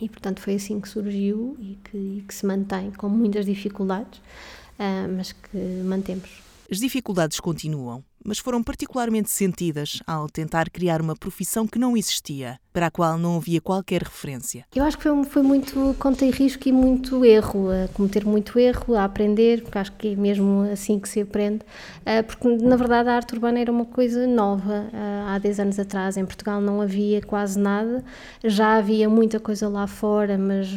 E 0.00 0.08
portanto 0.08 0.40
foi 0.40 0.54
assim 0.54 0.80
que 0.80 0.88
surgiu 0.88 1.56
e 1.58 1.78
que, 1.84 1.96
e 1.96 2.24
que 2.26 2.34
se 2.34 2.44
mantém, 2.44 2.90
com 2.92 3.08
muitas 3.08 3.46
dificuldades, 3.46 4.18
uh, 4.18 5.08
mas 5.16 5.32
que 5.32 5.56
mantemos. 5.84 6.28
As 6.70 6.78
dificuldades 6.78 7.38
continuam, 7.38 8.04
mas 8.24 8.38
foram 8.38 8.62
particularmente 8.62 9.30
sentidas 9.30 10.02
ao 10.06 10.28
tentar 10.28 10.68
criar 10.68 11.00
uma 11.00 11.14
profissão 11.14 11.66
que 11.66 11.78
não 11.78 11.96
existia. 11.96 12.58
Para 12.76 12.88
a 12.88 12.90
qual 12.90 13.16
não 13.16 13.38
havia 13.38 13.58
qualquer 13.58 14.02
referência. 14.02 14.66
Eu 14.74 14.84
acho 14.84 14.98
que 14.98 15.04
foi, 15.04 15.24
foi 15.24 15.42
muito 15.42 15.96
conta 15.98 16.26
e 16.26 16.30
risco 16.30 16.68
e 16.68 16.72
muito 16.72 17.24
erro, 17.24 17.70
a 17.70 17.88
cometer 17.88 18.26
muito 18.26 18.58
erro, 18.58 18.94
a 18.94 19.04
aprender, 19.04 19.62
porque 19.62 19.78
acho 19.78 19.92
que 19.92 20.12
é 20.12 20.14
mesmo 20.14 20.60
assim 20.70 21.00
que 21.00 21.08
se 21.08 21.22
aprende, 21.22 21.60
eh, 22.04 22.20
porque 22.20 22.46
na 22.46 22.76
verdade 22.76 23.08
a 23.08 23.14
arte 23.14 23.32
urbana 23.32 23.60
era 23.60 23.72
uma 23.72 23.86
coisa 23.86 24.26
nova. 24.26 24.90
Eh, 24.92 25.24
há 25.26 25.38
10 25.38 25.60
anos 25.60 25.78
atrás 25.78 26.18
em 26.18 26.26
Portugal 26.26 26.60
não 26.60 26.82
havia 26.82 27.22
quase 27.22 27.58
nada, 27.58 28.04
já 28.44 28.76
havia 28.76 29.08
muita 29.08 29.40
coisa 29.40 29.70
lá 29.70 29.86
fora, 29.86 30.36
mas 30.36 30.68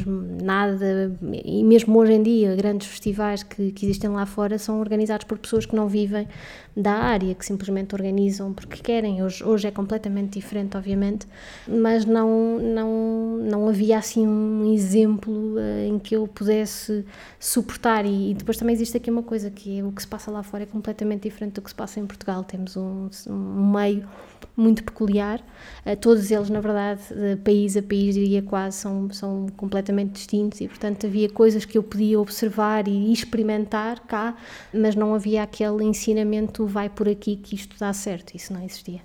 nada, 0.42 1.14
e 1.44 1.62
mesmo 1.62 1.98
hoje 1.98 2.12
em 2.12 2.22
dia, 2.22 2.56
grandes 2.56 2.88
festivais 2.88 3.42
que, 3.42 3.72
que 3.72 3.84
existem 3.84 4.08
lá 4.08 4.24
fora 4.24 4.56
são 4.56 4.80
organizados 4.80 5.26
por 5.26 5.36
pessoas 5.36 5.66
que 5.66 5.76
não 5.76 5.86
vivem 5.86 6.26
da 6.74 6.92
área, 6.92 7.34
que 7.34 7.44
simplesmente 7.44 7.94
organizam 7.94 8.52
porque 8.52 8.78
querem. 8.82 9.22
Hoje, 9.22 9.44
hoje 9.44 9.68
é 9.68 9.70
completamente 9.70 10.38
diferente, 10.38 10.76
obviamente, 10.76 11.26
mas 11.68 11.89
não, 12.06 12.58
não, 12.58 13.36
não 13.38 13.68
havia 13.68 13.98
assim 13.98 14.26
um 14.26 14.72
exemplo 14.72 15.32
uh, 15.32 15.88
em 15.88 15.98
que 15.98 16.16
eu 16.16 16.26
pudesse 16.26 17.04
suportar. 17.38 18.04
E, 18.04 18.30
e, 18.30 18.34
depois 18.34 18.56
também 18.56 18.74
existe 18.74 18.96
aqui 18.96 19.10
uma 19.10 19.22
coisa 19.22 19.50
que 19.50 19.78
é 19.78 19.84
o 19.84 19.92
que 19.92 20.02
se 20.02 20.08
passa 20.08 20.30
lá 20.30 20.42
fora 20.42 20.64
é 20.64 20.66
completamente 20.66 21.22
diferente 21.22 21.54
do 21.54 21.62
que 21.62 21.70
se 21.70 21.74
passa 21.74 22.00
em 22.00 22.06
Portugal. 22.06 22.44
Temos 22.44 22.76
um, 22.76 23.08
um 23.28 23.72
meio 23.72 24.08
muito 24.56 24.84
peculiar. 24.84 25.40
Uh, 25.86 25.96
todos 25.96 26.30
eles, 26.30 26.50
na 26.50 26.60
verdade, 26.60 27.02
de 27.08 27.36
país 27.36 27.76
a 27.76 27.82
país, 27.82 28.14
diria 28.14 28.42
quase, 28.42 28.78
são, 28.78 29.10
são 29.10 29.46
completamente 29.56 30.12
distintos 30.12 30.60
e, 30.60 30.68
portanto, 30.68 31.06
havia 31.06 31.28
coisas 31.28 31.64
que 31.64 31.78
eu 31.78 31.82
podia 31.82 32.20
observar 32.20 32.88
e 32.88 33.12
experimentar 33.12 34.00
cá, 34.00 34.36
mas 34.72 34.94
não 34.94 35.14
havia 35.14 35.42
aquele 35.42 35.84
ensinamento 35.84 36.66
vai 36.66 36.88
por 36.88 37.08
aqui 37.08 37.36
que 37.36 37.54
isto 37.54 37.78
dá 37.78 37.92
certo. 37.92 38.34
Isso 38.34 38.52
não 38.52 38.62
existia. 38.62 39.00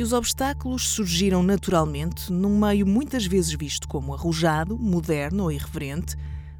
E 0.00 0.02
os 0.02 0.14
obstáculos 0.14 0.88
surgiram 0.88 1.42
naturalmente 1.42 2.32
num 2.32 2.58
meio 2.58 2.86
muitas 2.86 3.26
vezes 3.26 3.52
visto 3.52 3.86
como 3.86 4.14
arrojado, 4.14 4.78
moderno 4.78 5.42
ou 5.42 5.52
irreverente, 5.52 6.16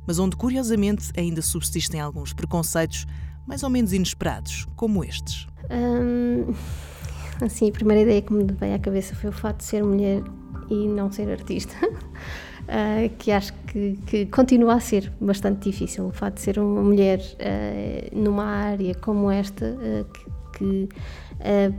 mas 0.06 0.18
onde 0.18 0.36
curiosamente 0.36 1.10
ainda 1.16 1.40
subsistem 1.40 2.02
alguns 2.02 2.34
preconceitos 2.34 3.06
mais 3.46 3.62
ou 3.62 3.70
menos 3.70 3.94
inesperados, 3.94 4.68
como 4.76 5.02
estes. 5.02 5.46
Assim, 7.40 7.70
a 7.70 7.72
primeira 7.72 8.02
ideia 8.02 8.20
que 8.20 8.30
me 8.30 8.44
veio 8.44 8.74
à 8.74 8.78
cabeça 8.78 9.14
foi 9.14 9.30
o 9.30 9.32
fato 9.32 9.60
de 9.60 9.64
ser 9.64 9.82
mulher 9.82 10.22
e 10.68 10.86
não 10.86 11.10
ser 11.10 11.30
artista. 11.30 11.74
Uh, 11.88 13.08
que 13.16 13.32
acho 13.32 13.54
que, 13.66 13.98
que, 14.06 14.26
continua 14.26 14.74
a 14.74 14.80
ser 14.80 15.10
bastante 15.18 15.70
difícil. 15.70 16.08
O 16.08 16.12
fato 16.12 16.34
de 16.34 16.42
ser 16.42 16.58
uma 16.58 16.82
mulher 16.82 17.20
uh, 17.20 18.20
numa 18.20 18.44
área 18.44 18.94
como 18.96 19.30
esta, 19.30 19.64
uh, 19.64 20.30
que 20.60 20.88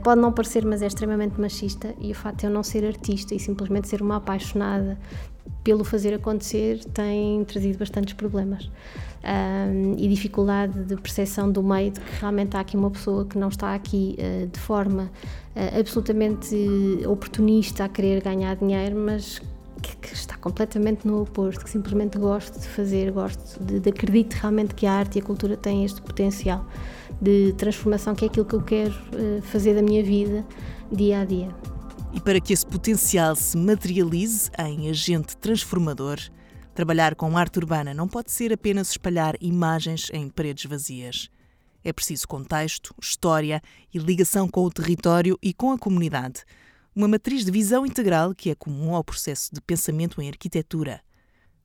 pode 0.02 0.20
não 0.20 0.32
parecer, 0.32 0.64
mas 0.64 0.82
é 0.82 0.86
extremamente 0.86 1.40
machista, 1.40 1.94
e 2.00 2.10
o 2.10 2.14
fato 2.14 2.40
de 2.40 2.46
eu 2.46 2.50
não 2.50 2.62
ser 2.62 2.84
artista 2.84 3.34
e 3.34 3.38
simplesmente 3.38 3.88
ser 3.88 4.02
uma 4.02 4.16
apaixonada 4.16 4.98
pelo 5.62 5.84
fazer 5.84 6.12
acontecer, 6.14 6.84
tem 6.86 7.44
trazido 7.44 7.78
bastantes 7.78 8.14
problemas. 8.14 8.68
e 9.96 10.08
dificuldade 10.08 10.84
de 10.84 10.96
percepção 10.96 11.50
do 11.50 11.62
meio 11.62 11.92
de 11.92 12.00
que 12.00 12.20
realmente 12.20 12.56
há 12.56 12.60
aqui 12.60 12.76
uma 12.76 12.90
pessoa 12.90 13.24
que 13.24 13.38
não 13.38 13.48
está 13.48 13.72
aqui 13.74 14.16
de 14.52 14.58
forma 14.58 15.10
absolutamente 15.78 16.56
oportunista 17.06 17.84
a 17.84 17.88
querer 17.88 18.20
ganhar 18.22 18.56
dinheiro, 18.56 18.96
mas 18.96 19.40
que, 19.80 19.96
que, 19.96 20.14
está 20.14 20.36
completamente 20.36 21.06
no 21.06 21.22
oposto, 21.22 21.64
que 21.64 21.70
simplesmente 21.70 22.18
gosto 22.18 22.58
de 22.58 22.66
fazer, 22.68 23.10
gosto 23.10 23.62
de, 23.62 23.80
de 23.80 23.90
acredito 23.90 24.34
realmente 24.34 24.74
que 24.74 24.86
a 24.86 24.92
arte 24.92 25.18
e 25.18 25.20
a 25.20 25.24
cultura 25.24 25.56
têm 25.56 25.84
este 25.84 26.00
potencial 26.00 26.64
de 27.22 27.52
transformação, 27.54 28.14
que 28.14 28.24
é 28.24 28.28
aquilo 28.28 28.44
que 28.44 28.54
eu 28.54 28.62
quero 28.62 28.92
uh, 28.92 29.40
fazer 29.42 29.74
da 29.74 29.82
minha 29.82 30.02
vida 30.02 30.44
dia 30.90 31.20
a 31.20 31.24
dia. 31.24 31.48
E 32.12 32.20
para 32.20 32.40
que 32.40 32.52
esse 32.52 32.66
potencial 32.66 33.34
se 33.36 33.56
materialize 33.56 34.50
em 34.58 34.90
agente 34.90 35.36
transformador, 35.36 36.18
trabalhar 36.74 37.14
com 37.14 37.38
arte 37.38 37.58
urbana 37.58 37.94
não 37.94 38.08
pode 38.08 38.30
ser 38.32 38.52
apenas 38.52 38.90
espalhar 38.90 39.36
imagens 39.40 40.10
em 40.12 40.28
paredes 40.28 40.66
vazias. 40.66 41.30
É 41.84 41.92
preciso 41.92 42.28
contexto, 42.28 42.94
história 43.00 43.62
e 43.94 43.98
ligação 43.98 44.48
com 44.48 44.64
o 44.64 44.70
território 44.70 45.38
e 45.42 45.54
com 45.54 45.70
a 45.70 45.78
comunidade 45.78 46.44
uma 46.94 47.08
matriz 47.08 47.44
de 47.44 47.50
visão 47.50 47.86
integral 47.86 48.34
que 48.34 48.50
é 48.50 48.54
comum 48.54 48.94
ao 48.94 49.02
processo 49.02 49.52
de 49.52 49.60
pensamento 49.62 50.20
em 50.20 50.28
arquitetura. 50.28 51.00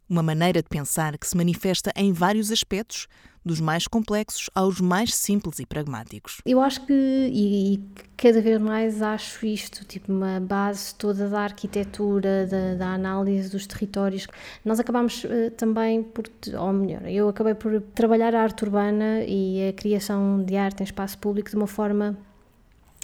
Uma 0.09 0.23
maneira 0.23 0.61
de 0.61 0.69
pensar 0.69 1.17
que 1.17 1.27
se 1.27 1.35
manifesta 1.35 1.91
em 1.95 2.13
vários 2.13 2.51
aspectos, 2.51 3.07
dos 3.47 3.59
mais 3.59 3.87
complexos 3.87 4.49
aos 4.53 4.79
mais 4.79 5.15
simples 5.15 5.57
e 5.59 5.65
pragmáticos. 5.65 6.41
Eu 6.45 6.61
acho 6.61 6.85
que, 6.85 6.93
e, 6.93 7.73
e 7.73 7.83
cada 8.15 8.41
vez 8.41 8.61
mais 8.61 9.01
acho 9.01 9.45
isto, 9.45 9.85
tipo 9.85 10.11
uma 10.11 10.39
base 10.39 10.93
toda 10.93 11.29
da 11.29 11.41
arquitetura, 11.41 12.45
da, 12.45 12.75
da 12.75 12.93
análise 12.93 13.49
dos 13.49 13.65
territórios. 13.65 14.27
Nós 14.63 14.79
acabamos 14.79 15.23
uh, 15.23 15.49
também 15.55 16.03
por, 16.03 16.25
ou 16.59 16.73
melhor, 16.73 17.07
eu 17.07 17.29
acabei 17.29 17.55
por 17.55 17.81
trabalhar 17.95 18.35
a 18.35 18.43
arte 18.43 18.63
urbana 18.63 19.23
e 19.25 19.69
a 19.69 19.73
criação 19.73 20.43
de 20.43 20.55
arte 20.57 20.81
em 20.81 20.83
espaço 20.83 21.17
público 21.17 21.49
de 21.49 21.55
uma 21.55 21.67
forma 21.67 22.17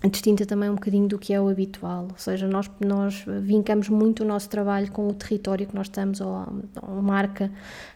distinta 0.09 0.45
também 0.45 0.69
um 0.69 0.75
bocadinho 0.75 1.07
do 1.07 1.17
que 1.17 1.33
é 1.33 1.39
o 1.39 1.47
habitual, 1.47 2.07
ou 2.11 2.17
seja, 2.17 2.45
nós, 2.47 2.69
nós 2.79 3.23
vincamos 3.41 3.87
muito 3.87 4.23
o 4.23 4.25
nosso 4.25 4.49
trabalho 4.49 4.91
com 4.91 5.07
o 5.07 5.13
território 5.13 5.65
que 5.65 5.73
nós 5.73 5.87
estamos, 5.87 6.19
ou 6.19 6.35
a, 6.35 6.47
a 6.81 7.01
marca 7.01 7.49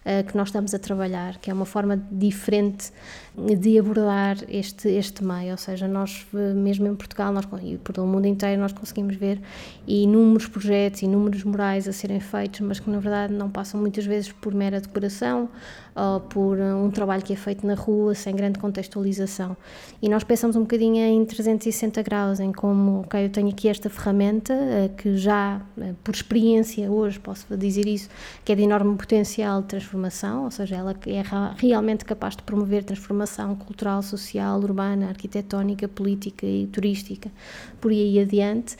uh, 0.06 0.26
que 0.26 0.38
nós 0.38 0.48
estamos 0.48 0.74
a 0.74 0.80
trabalhar, 0.80 1.38
que 1.38 1.52
é 1.52 1.54
uma 1.54 1.66
forma 1.66 2.02
diferente 2.10 2.92
de 3.38 3.78
abordar 3.78 4.38
este, 4.50 4.90
este 4.90 5.24
meio, 5.24 5.52
ou 5.52 5.58
seja, 5.58 5.88
nós 5.88 6.26
eh, 6.34 6.54
mesmo 6.54 6.88
em 6.88 6.96
Portugal 6.96 7.32
nós, 7.32 7.46
e 7.62 7.78
por 7.78 7.94
todo 7.94 8.06
o 8.06 8.08
mundo 8.08 8.26
inteiro 8.26 8.60
nós 8.60 8.74
conseguimos 8.74 9.16
ver 9.16 9.40
inúmeros 9.86 10.48
projetos, 10.48 11.04
inúmeros 11.04 11.44
murais 11.44 11.88
a 11.88 11.94
serem 11.94 12.20
feitos, 12.20 12.62
mas 12.62 12.80
que 12.80 12.90
na 12.90 12.98
verdade 12.98 13.34
não 13.34 13.48
passam 13.48 13.80
muitas 13.80 14.08
vezes 14.08 14.32
por 14.32 14.56
mera 14.56 14.82
decoração 14.82 15.50
ou 15.96 16.20
por 16.20 16.58
eh, 16.58 16.74
um 16.74 16.90
trabalho 16.90 17.22
que 17.22 17.34
é 17.34 17.36
feito 17.36 17.66
na 17.66 17.76
rua 17.76 18.16
sem 18.16 18.36
grande 18.36 18.58
contextualização. 18.58 19.56
E 20.02 20.10
nós 20.10 20.24
pensamos 20.24 20.56
um 20.56 20.62
bocadinho 20.62 20.98
em 20.98 21.24
360 21.24 21.97
graus, 22.02 22.40
em 22.40 22.52
como, 22.52 23.02
ok, 23.02 23.26
eu 23.26 23.30
tenho 23.30 23.50
aqui 23.50 23.68
esta 23.68 23.90
ferramenta 23.90 24.54
eh, 24.54 24.90
que 24.98 25.18
já, 25.18 25.62
por 26.04 26.14
experiência 26.14 26.90
hoje, 26.90 27.20
posso 27.20 27.56
dizer 27.58 27.88
isso, 27.88 28.10
que 28.44 28.52
é 28.52 28.56
de 28.56 28.64
enorme 28.64 28.96
potencial 28.98 29.62
de 29.62 29.68
transformação, 29.68 30.46
ou 30.46 30.52
seja, 30.52 30.76
ela 30.76 30.96
é 31.06 31.24
realmente 31.58 32.06
capaz 32.06 32.36
de 32.36 32.44
promover 32.44 32.84
transformação 32.84 33.56
cultural, 33.56 34.02
social, 34.02 34.60
urbana, 34.60 35.10
arquitetónica, 35.10 35.88
política 35.88 36.46
e 36.46 36.68
turística, 36.68 37.32
por 37.80 37.92
aí 37.92 38.20
adiante. 38.20 38.76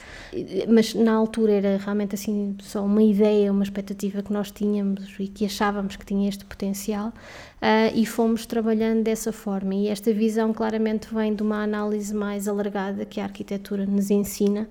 Mas 0.68 0.94
na 0.94 1.12
altura 1.12 1.52
era 1.52 1.76
realmente 1.76 2.14
assim 2.14 2.56
só 2.60 2.84
uma 2.84 3.02
ideia, 3.02 3.52
uma 3.52 3.62
expectativa 3.62 4.22
que 4.22 4.32
nós 4.32 4.50
tínhamos 4.50 5.14
e 5.18 5.28
que 5.28 5.44
achávamos 5.44 5.96
que 5.96 6.04
tinha 6.04 6.28
este 6.28 6.44
potencial 6.44 7.12
uh, 7.58 7.92
e 7.94 8.06
fomos 8.06 8.46
trabalhando 8.46 9.02
dessa 9.02 9.32
forma. 9.32 9.74
E 9.74 9.88
esta 9.88 10.12
visão 10.12 10.52
claramente 10.52 11.12
vem 11.12 11.34
de 11.34 11.42
uma 11.42 11.62
análise 11.62 12.14
mais 12.14 12.48
alargada 12.48 13.04
que 13.04 13.20
a 13.20 13.24
arquitetura 13.24 13.84
nos 13.86 14.10
ensina 14.10 14.68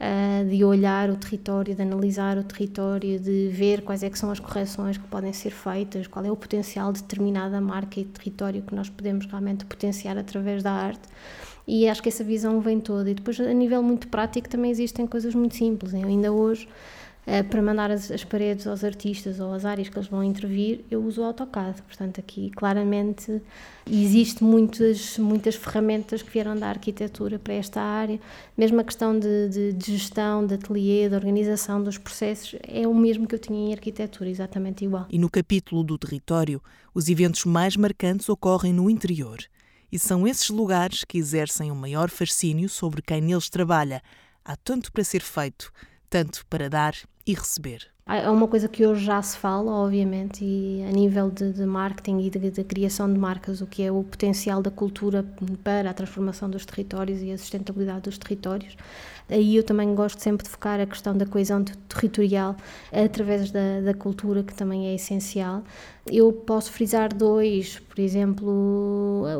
uh, 0.00 0.48
de 0.48 0.64
olhar 0.64 1.10
o 1.10 1.16
território, 1.16 1.74
de 1.74 1.82
analisar 1.82 2.38
o 2.38 2.44
território, 2.44 3.18
de 3.18 3.48
ver 3.48 3.82
quais 3.82 4.02
é 4.02 4.10
que 4.10 4.18
são 4.18 4.30
as 4.30 4.40
correções 4.40 4.96
que 4.96 5.06
podem 5.08 5.32
ser 5.32 5.50
feitas, 5.50 6.06
qual 6.06 6.24
é 6.24 6.30
o 6.30 6.36
potencial 6.36 6.92
de 6.92 7.02
determinada 7.02 7.60
marca 7.60 8.00
e 8.00 8.04
território 8.04 8.62
que 8.62 8.74
nós 8.74 8.88
podemos 8.88 9.26
realmente 9.26 9.64
potenciar 9.64 10.16
através 10.16 10.62
da 10.62 10.72
arte. 10.72 11.08
E 11.66 11.86
acho 11.86 12.02
que 12.02 12.08
essa 12.08 12.24
visão 12.24 12.62
vem 12.62 12.80
toda. 12.80 13.10
E 13.10 13.14
depois, 13.14 13.38
a 13.38 13.52
nível 13.52 13.82
muito 13.82 14.08
prático, 14.08 14.48
também 14.48 14.70
existem 14.70 15.06
coisas 15.06 15.34
muito 15.34 15.54
simples. 15.54 15.92
Eu 15.92 16.08
ainda 16.08 16.32
hoje 16.32 16.66
para 17.50 17.60
mandar 17.60 17.90
as, 17.90 18.10
as, 18.10 18.24
paredes 18.24 18.66
aos 18.66 18.82
artistas 18.82 19.38
ou 19.38 19.52
às 19.52 19.66
áreas 19.66 19.90
que 19.90 19.98
eles 19.98 20.08
vão 20.08 20.24
intervir, 20.24 20.80
eu 20.90 21.04
uso 21.04 21.20
o 21.20 21.24
AutoCAD. 21.24 21.82
Portanto, 21.82 22.20
aqui 22.20 22.50
claramente 22.50 23.42
existe 23.86 24.42
muitas, 24.42 25.18
muitas 25.18 25.54
ferramentas 25.54 26.22
que 26.22 26.30
vieram 26.30 26.56
da 26.56 26.68
arquitetura 26.68 27.38
para 27.38 27.52
esta 27.52 27.82
área. 27.82 28.18
Mesmo 28.56 28.80
a 28.80 28.84
questão 28.84 29.18
de, 29.18 29.48
de, 29.50 29.72
de 29.74 29.96
gestão, 29.98 30.46
de 30.46 30.54
ateliê, 30.54 31.06
de 31.06 31.14
organização 31.14 31.82
dos 31.82 31.98
processos, 31.98 32.58
é 32.66 32.88
o 32.88 32.94
mesmo 32.94 33.26
que 33.26 33.34
eu 33.34 33.38
tinha 33.38 33.68
em 33.68 33.72
arquitetura, 33.74 34.30
exatamente 34.30 34.86
igual. 34.86 35.06
E 35.10 35.18
no 35.18 35.28
capítulo 35.28 35.84
do 35.84 35.98
território, 35.98 36.62
os 36.94 37.10
eventos 37.10 37.44
mais 37.44 37.76
marcantes 37.76 38.26
ocorrem 38.30 38.72
no 38.72 38.88
interior. 38.88 39.38
E 39.92 39.98
são 39.98 40.26
esses 40.26 40.48
lugares 40.48 41.04
que 41.04 41.18
exercem 41.18 41.70
o 41.70 41.74
um 41.74 41.76
maior 41.76 42.08
fascínio 42.08 42.70
sobre 42.70 43.02
quem 43.02 43.20
neles 43.20 43.50
trabalha. 43.50 44.02
Há 44.42 44.56
tanto 44.56 44.90
para 44.90 45.04
ser 45.04 45.20
feito, 45.20 45.70
tanto 46.08 46.46
para 46.46 46.70
dar 46.70 46.94
e 47.28 47.34
receber. 47.34 47.86
É 48.06 48.30
uma 48.30 48.48
coisa 48.48 48.66
que 48.68 48.86
hoje 48.86 49.04
já 49.04 49.20
se 49.20 49.36
fala, 49.36 49.70
obviamente, 49.70 50.42
e 50.42 50.82
a 50.88 50.90
nível 50.90 51.30
de, 51.30 51.52
de 51.52 51.66
marketing 51.66 52.20
e 52.20 52.30
de, 52.30 52.50
de, 52.50 52.64
criação 52.64 53.12
de 53.12 53.18
marcas, 53.18 53.60
o 53.60 53.66
que 53.66 53.82
é 53.82 53.92
o 53.92 54.02
potencial 54.02 54.62
da 54.62 54.70
cultura 54.70 55.22
para 55.62 55.90
a 55.90 55.92
transformação 55.92 56.48
dos 56.48 56.64
territórios 56.64 57.20
e 57.20 57.30
a 57.30 57.36
sustentabilidade 57.36 58.00
dos 58.00 58.16
territórios. 58.16 58.74
Aí 59.28 59.54
eu 59.54 59.62
também 59.62 59.94
gosto 59.94 60.20
sempre 60.20 60.42
de 60.44 60.48
focar 60.48 60.80
a 60.80 60.86
questão 60.86 61.14
da 61.14 61.26
coesão 61.26 61.62
territorial 61.62 62.56
através 62.90 63.50
da, 63.50 63.82
da 63.84 63.92
cultura, 63.92 64.42
que 64.42 64.54
também 64.54 64.86
é 64.86 64.94
essencial. 64.94 65.62
Eu 66.12 66.32
posso 66.32 66.72
frisar 66.72 67.12
dois, 67.14 67.78
por 67.78 68.00
exemplo, 68.00 68.48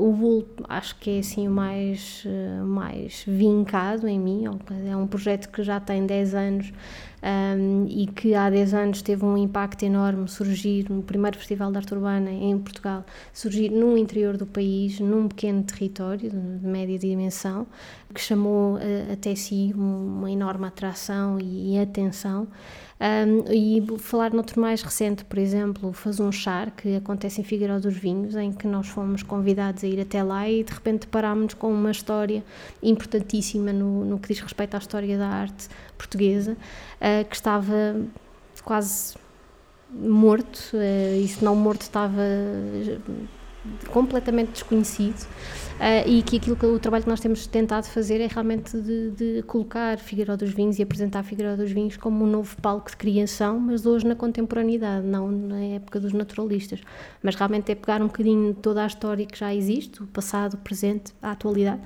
o 0.01 0.13
Bull, 0.13 0.47
acho 0.69 0.97
que 0.97 1.11
é 1.11 1.19
assim 1.21 1.47
o 1.49 1.51
mais, 1.51 2.25
eh, 2.27 2.63
mais 2.63 3.25
vincado 3.27 4.07
em 4.09 4.19
mim, 4.19 4.45
é 4.87 4.97
um 4.97 5.07
projeto 5.07 5.49
que 5.49 5.63
já 5.63 5.79
tem 5.81 6.07
10 6.07 6.35
anos 6.35 6.73
um, 7.23 7.87
e 7.89 8.07
que 8.07 8.35
há 8.35 8.49
10 8.49 8.75
anos 8.75 9.03
teve 9.03 9.25
um 9.25 9.37
impacto 9.37 9.83
enorme 9.85 10.29
surgir 10.29 10.87
no 10.89 11.03
primeiro 11.03 11.37
Festival 11.37 11.71
de 11.73 11.79
Arte 11.79 11.95
Urbana 11.95 12.31
em 12.31 12.57
Portugal, 12.59 13.05
surgir 13.33 13.71
no 13.71 13.97
interior 13.97 14.37
do 14.37 14.47
país, 14.47 15.01
num 15.01 15.29
pequeno 15.29 15.63
território 15.63 16.31
de 16.31 16.67
média 16.67 16.99
dimensão, 16.99 17.67
que 18.15 18.21
chamou 18.21 18.77
uh, 18.77 19.13
até 19.13 19.35
si 19.35 19.73
uma 19.75 20.31
enorme 20.31 20.67
atração 20.67 21.39
e 21.41 21.79
atenção. 21.79 22.49
Um, 23.01 23.53
e 23.53 23.99
falar 23.99 24.33
noutro 24.33 24.61
mais 24.61 24.83
recente, 24.83 25.25
por 25.25 25.39
exemplo, 25.39 25.93
Faz 25.93 26.19
um 26.19 26.33
Char, 26.33 26.73
que 26.73 26.97
acontece 26.97 27.41
em 27.41 27.45
Figueiró 27.45 27.79
dos 27.79 27.97
Vinhos, 27.97 28.35
em 28.35 28.53
que 28.53 28.67
nós 28.67 28.89
fomos 28.89 29.23
convidados 29.23 29.85
a 29.85 29.87
ir 29.87 30.01
até 30.01 30.21
lá 30.21 30.49
e 30.49 30.65
de 30.65 30.73
repente 30.73 31.07
parámos 31.07 31.55
com 31.55 31.73
uma 31.73 31.93
história 31.93 32.43
importantíssima 32.83 33.73
no, 33.73 34.05
no 34.05 34.19
que 34.19 34.29
diz 34.29 34.41
respeito 34.41 34.75
à 34.75 34.79
história 34.79 35.17
da 35.17 35.29
arte 35.29 35.69
portuguesa, 35.97 36.53
uh, 36.55 37.25
que 37.29 37.37
estava 37.37 38.01
quase 38.65 39.15
morto, 39.93 40.59
uh, 40.75 41.23
e 41.23 41.29
se 41.29 41.45
não 41.45 41.55
morto 41.55 41.83
estava 41.83 42.21
completamente 43.89 44.53
desconhecido 44.53 45.21
uh, 45.23 46.09
e 46.09 46.23
que 46.23 46.37
aquilo 46.37 46.57
que 46.57 46.67
o 46.67 46.79
trabalho 46.79 47.05
que 47.05 47.11
nós 47.11 47.21
temos 47.21 47.47
tentado 47.47 47.87
fazer 47.87 48.21
é 48.21 48.27
realmente 48.27 48.77
de, 48.81 49.11
de 49.11 49.43
colocar 49.43 49.99
Figueiró 49.99 50.37
dos 50.37 50.51
Vinhos 50.51 50.79
e 50.79 50.83
apresentar 50.83 51.23
Figueiró 51.23 51.57
dos 51.57 51.71
Vinhos 51.71 51.97
como 51.97 52.25
um 52.25 52.29
novo 52.29 52.57
palco 52.63 52.91
de 52.91 52.97
criação, 52.97 53.59
mas 53.59 53.85
hoje 53.85 54.07
na 54.07 54.15
contemporaneidade, 54.15 55.07
não 55.07 55.31
na 55.31 55.61
época 55.61 56.01
dos 56.01 56.13
naturalistas, 56.13 56.81
mas 57.23 57.35
realmente 57.35 57.73
é 57.73 57.75
pegar 57.75 58.01
um 58.01 58.07
bocadinho 58.07 58.55
toda 58.55 58.83
a 58.83 58.87
história 58.87 59.27
que 59.27 59.39
já 59.39 59.55
existe, 59.55 60.03
o 60.03 60.07
passado, 60.07 60.55
o 60.55 60.59
presente, 60.59 61.13
a 61.21 61.33
atualidade 61.33 61.81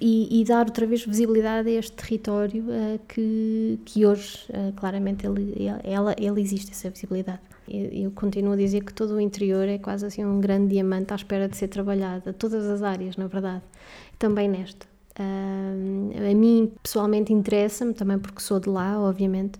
e, 0.00 0.40
e, 0.40 0.44
dar 0.44 0.66
outra 0.66 0.86
vez 0.86 1.04
visibilidade 1.04 1.68
a 1.68 1.72
este 1.72 1.92
território 1.92 2.64
uh, 2.64 3.00
que, 3.08 3.80
que 3.84 4.06
hoje, 4.06 4.46
uh, 4.50 4.72
claramente, 4.74 5.26
ele, 5.26 5.54
ela, 5.82 6.14
ele 6.16 6.40
existe, 6.40 6.70
essa 6.70 6.88
visibilidade. 6.90 7.40
Eu, 7.68 8.10
continuo 8.10 8.52
a 8.52 8.56
dizer 8.56 8.84
que 8.84 8.92
todo 8.92 9.14
o 9.14 9.20
interior 9.20 9.66
é 9.66 9.78
quase 9.78 10.04
assim 10.06 10.24
um 10.24 10.40
grande 10.40 10.68
diamante 10.68 11.12
à 11.12 11.16
espera 11.16 11.48
de 11.48 11.56
ser 11.56 11.68
trabalhado, 11.68 12.32
todas 12.34 12.64
as 12.66 12.82
áreas, 12.82 13.16
na 13.16 13.26
verdade, 13.26 13.62
também 14.18 14.48
nesta. 14.48 14.86
Uh, 15.18 16.30
a 16.30 16.34
mim, 16.34 16.72
pessoalmente, 16.82 17.32
interessa-me, 17.32 17.94
também 17.94 18.18
porque 18.18 18.40
sou 18.40 18.60
de 18.60 18.68
lá, 18.68 19.00
obviamente, 19.00 19.58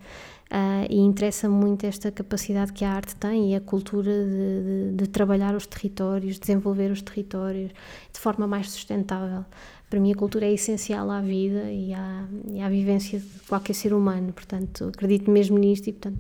Uh, 0.50 0.87
e 0.88 0.99
interessa 0.99 1.49
muito 1.49 1.84
esta 1.84 2.12
capacidade 2.12 2.73
que 2.73 2.84
a 2.84 2.92
arte 2.92 3.16
tem 3.16 3.52
e 3.52 3.56
a 3.56 3.61
cultura 3.61 4.12
de, 4.12 4.90
de, 4.90 4.96
de, 4.99 5.08
trabalhar 5.08 5.56
os 5.56 5.66
territórios, 5.66 6.38
desenvolver 6.38 6.92
os 6.92 7.02
territórios 7.02 7.73
de 8.12 8.20
forma 8.20 8.46
mais 8.46 8.70
sustentável 8.70 9.44
para 9.94 10.00
mim 10.00 10.12
a 10.12 10.16
cultura 10.16 10.46
é 10.46 10.52
essencial 10.52 11.08
à 11.08 11.20
vida 11.20 11.70
e 11.70 11.94
à, 11.94 12.26
e 12.52 12.61
à 12.61 12.68
vivência 12.68 13.20
de 13.20 13.26
qualquer 13.49 13.75
ser 13.75 13.92
humano, 13.92 14.32
portanto 14.32 14.90
acredito 14.92 15.30
mesmo 15.30 15.56
nisto 15.56 15.88
e 15.88 15.92
portanto 15.92 16.18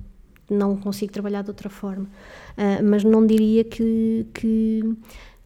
não 0.50 0.76
consigo 0.76 1.12
trabalhar 1.12 1.42
de 1.42 1.50
outra 1.50 1.68
forma, 1.70 2.04
uh, 2.04 2.82
mas 2.84 3.04
não 3.04 3.26
diria 3.26 3.64
que, 3.64 4.26
que, 4.34 4.96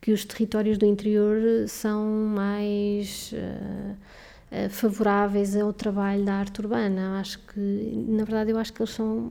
que, 0.01 0.13
os 0.13 0.25
territórios 0.25 0.79
do 0.79 0.87
interior 0.87 1.69
são 1.69 2.05
mais 2.35 3.33
uh, 3.33 4.71
favoráveis 4.71 5.55
ao 5.57 5.73
trabalho 5.73 6.25
da 6.25 6.35
arte 6.35 6.61
urbana, 6.61 7.21
acho 7.21 7.39
que 7.47 8.05
na 8.09 8.25
verdade 8.25 8.51
eu 8.51 8.59
acho 8.59 8.73
que 8.73 8.81
eles 8.81 8.95
são 8.95 9.31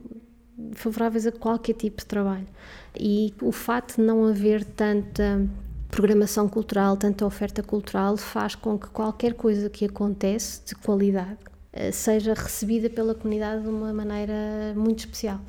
favoráveis 0.72 1.26
a 1.26 1.32
qualquer 1.32 1.74
tipo 1.74 1.98
de 1.98 2.06
trabalho. 2.06 2.46
E 2.98 3.34
o 3.42 3.52
facto 3.52 3.96
de 3.96 4.02
não 4.02 4.26
haver 4.26 4.64
tanta 4.64 5.46
programação 5.88 6.48
cultural, 6.48 6.96
tanta 6.96 7.24
oferta 7.24 7.62
cultural, 7.62 8.16
faz 8.16 8.54
com 8.54 8.78
que 8.78 8.88
qualquer 8.88 9.34
coisa 9.34 9.70
que 9.70 9.84
acontece 9.84 10.62
de 10.66 10.74
qualidade 10.74 11.38
seja 11.92 12.34
recebida 12.34 12.88
pela 12.90 13.14
comunidade 13.14 13.62
de 13.62 13.68
uma 13.68 13.92
maneira 13.92 14.72
muito 14.76 15.00
especial. 15.00 15.40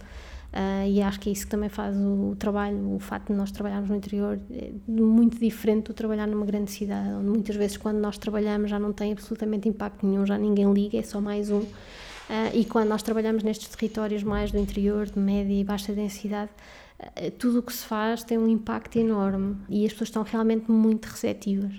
Uh, 0.51 0.87
e 0.87 0.99
acho 0.99 1.19
que 1.19 1.29
é 1.29 1.31
isso 1.31 1.45
que 1.45 1.51
também 1.51 1.69
faz 1.69 1.95
o, 1.95 2.31
o, 2.31 2.35
trabalho, 2.35 2.95
o 2.95 2.99
facto 2.99 3.27
de 3.27 3.33
nós 3.33 3.51
trabalharmos 3.51 3.89
no 3.89 3.95
interior, 3.95 4.39
é 4.51 4.71
muito 4.87 5.37
diferente 5.37 5.85
do 5.85 5.93
trabalhar 5.93 6.25
numa 6.25 6.45
grande 6.45 6.71
cidade, 6.71 7.09
onde 7.09 7.27
muitas 7.29 7.55
vezes 7.55 7.77
quando 7.77 7.97
nós 7.97 8.17
trabalhamos 8.17 8.69
já 8.69 8.79
não 8.79 8.91
tem 8.91 9.11
absolutamente 9.11 9.69
impacto 9.69 10.07
nenhum, 10.07 10.25
já 10.25 10.39
ninguém 10.39 10.71
liga, 10.73 10.97
é 10.97 11.03
só 11.03 11.21
mais 11.21 11.51
um. 11.51 11.59
Uh, 11.59 12.49
e 12.53 12.65
quando 12.65 12.89
nós 12.89 13.03
trabalhamos 13.03 13.43
nestes 13.43 13.69
territórios 13.69 14.23
mais 14.23 14.51
do 14.51 14.57
interior, 14.57 15.05
de 15.05 15.19
média 15.19 15.53
e 15.53 15.63
baixa 15.63 15.93
densidade, 15.93 16.49
eh, 17.15 17.29
tudo 17.31 17.59
o 17.59 17.63
que 17.63 17.71
se 17.71 17.85
faz 17.85 18.23
tem 18.23 18.37
um 18.37 18.47
impacto 18.47 18.97
enorme 18.97 19.55
e 19.69 19.85
as 19.85 19.91
pessoas 19.91 20.09
estão 20.09 20.23
realmente 20.23 20.69
muito 20.69 21.05
receptivas. 21.05 21.73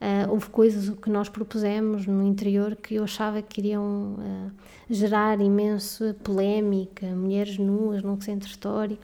Uh, 0.00 0.30
houve 0.30 0.50
coisas 0.50 0.90
que 0.98 1.08
nós 1.08 1.28
propusemos 1.28 2.06
no 2.06 2.22
interior 2.22 2.76
que 2.76 2.96
eu 2.96 3.04
achava 3.04 3.40
que 3.40 3.60
iriam 3.62 4.16
uh, 4.18 4.52
gerar 4.90 5.40
imensa 5.40 6.14
polémica, 6.22 7.06
mulheres 7.06 7.56
nuas 7.56 8.02
num 8.02 8.20
centro 8.20 8.46
histórico, 8.46 9.02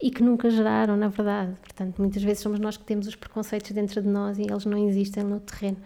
e 0.00 0.10
que 0.10 0.22
nunca 0.22 0.48
geraram, 0.48 0.96
na 0.96 1.08
verdade. 1.08 1.52
Portanto, 1.60 1.98
muitas 1.98 2.22
vezes 2.22 2.42
somos 2.42 2.58
nós 2.58 2.78
que 2.78 2.84
temos 2.84 3.06
os 3.06 3.14
preconceitos 3.14 3.70
dentro 3.72 4.00
de 4.00 4.08
nós 4.08 4.38
e 4.38 4.42
eles 4.42 4.64
não 4.64 4.78
existem 4.88 5.22
no 5.22 5.38
terreno. 5.38 5.76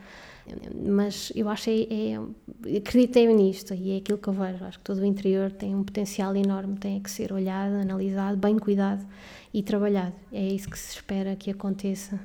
Mas 0.74 1.32
eu 1.34 1.48
acho 1.48 1.68
é, 1.68 1.82
é 1.90 2.78
acreditei 2.78 3.26
nisto 3.26 3.74
e 3.74 3.90
é 3.90 3.96
aquilo 3.96 4.16
que 4.16 4.28
eu 4.28 4.32
vejo. 4.32 4.64
Acho 4.64 4.78
que 4.78 4.84
todo 4.84 4.98
o 4.98 5.04
interior 5.04 5.50
tem 5.50 5.74
um 5.74 5.82
potencial 5.82 6.34
enorme, 6.36 6.76
tem 6.76 7.00
que 7.00 7.10
ser 7.10 7.32
olhado, 7.32 7.74
analisado, 7.74 8.36
bem 8.36 8.56
cuidado 8.58 9.04
e 9.52 9.62
trabalhado. 9.62 10.14
É 10.32 10.46
isso 10.46 10.70
que 10.70 10.78
se 10.78 10.94
espera 10.94 11.34
que 11.34 11.50
aconteça 11.50 12.18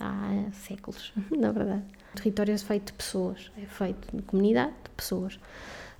há 0.00 0.50
séculos, 0.52 1.12
na 1.30 1.52
verdade. 1.52 1.84
O 2.12 2.16
território 2.16 2.54
é 2.54 2.58
feito 2.58 2.86
de 2.86 2.92
pessoas, 2.94 3.50
é 3.62 3.66
feito 3.66 4.16
de 4.16 4.22
comunidade, 4.22 4.72
de 4.84 4.90
pessoas. 4.96 5.38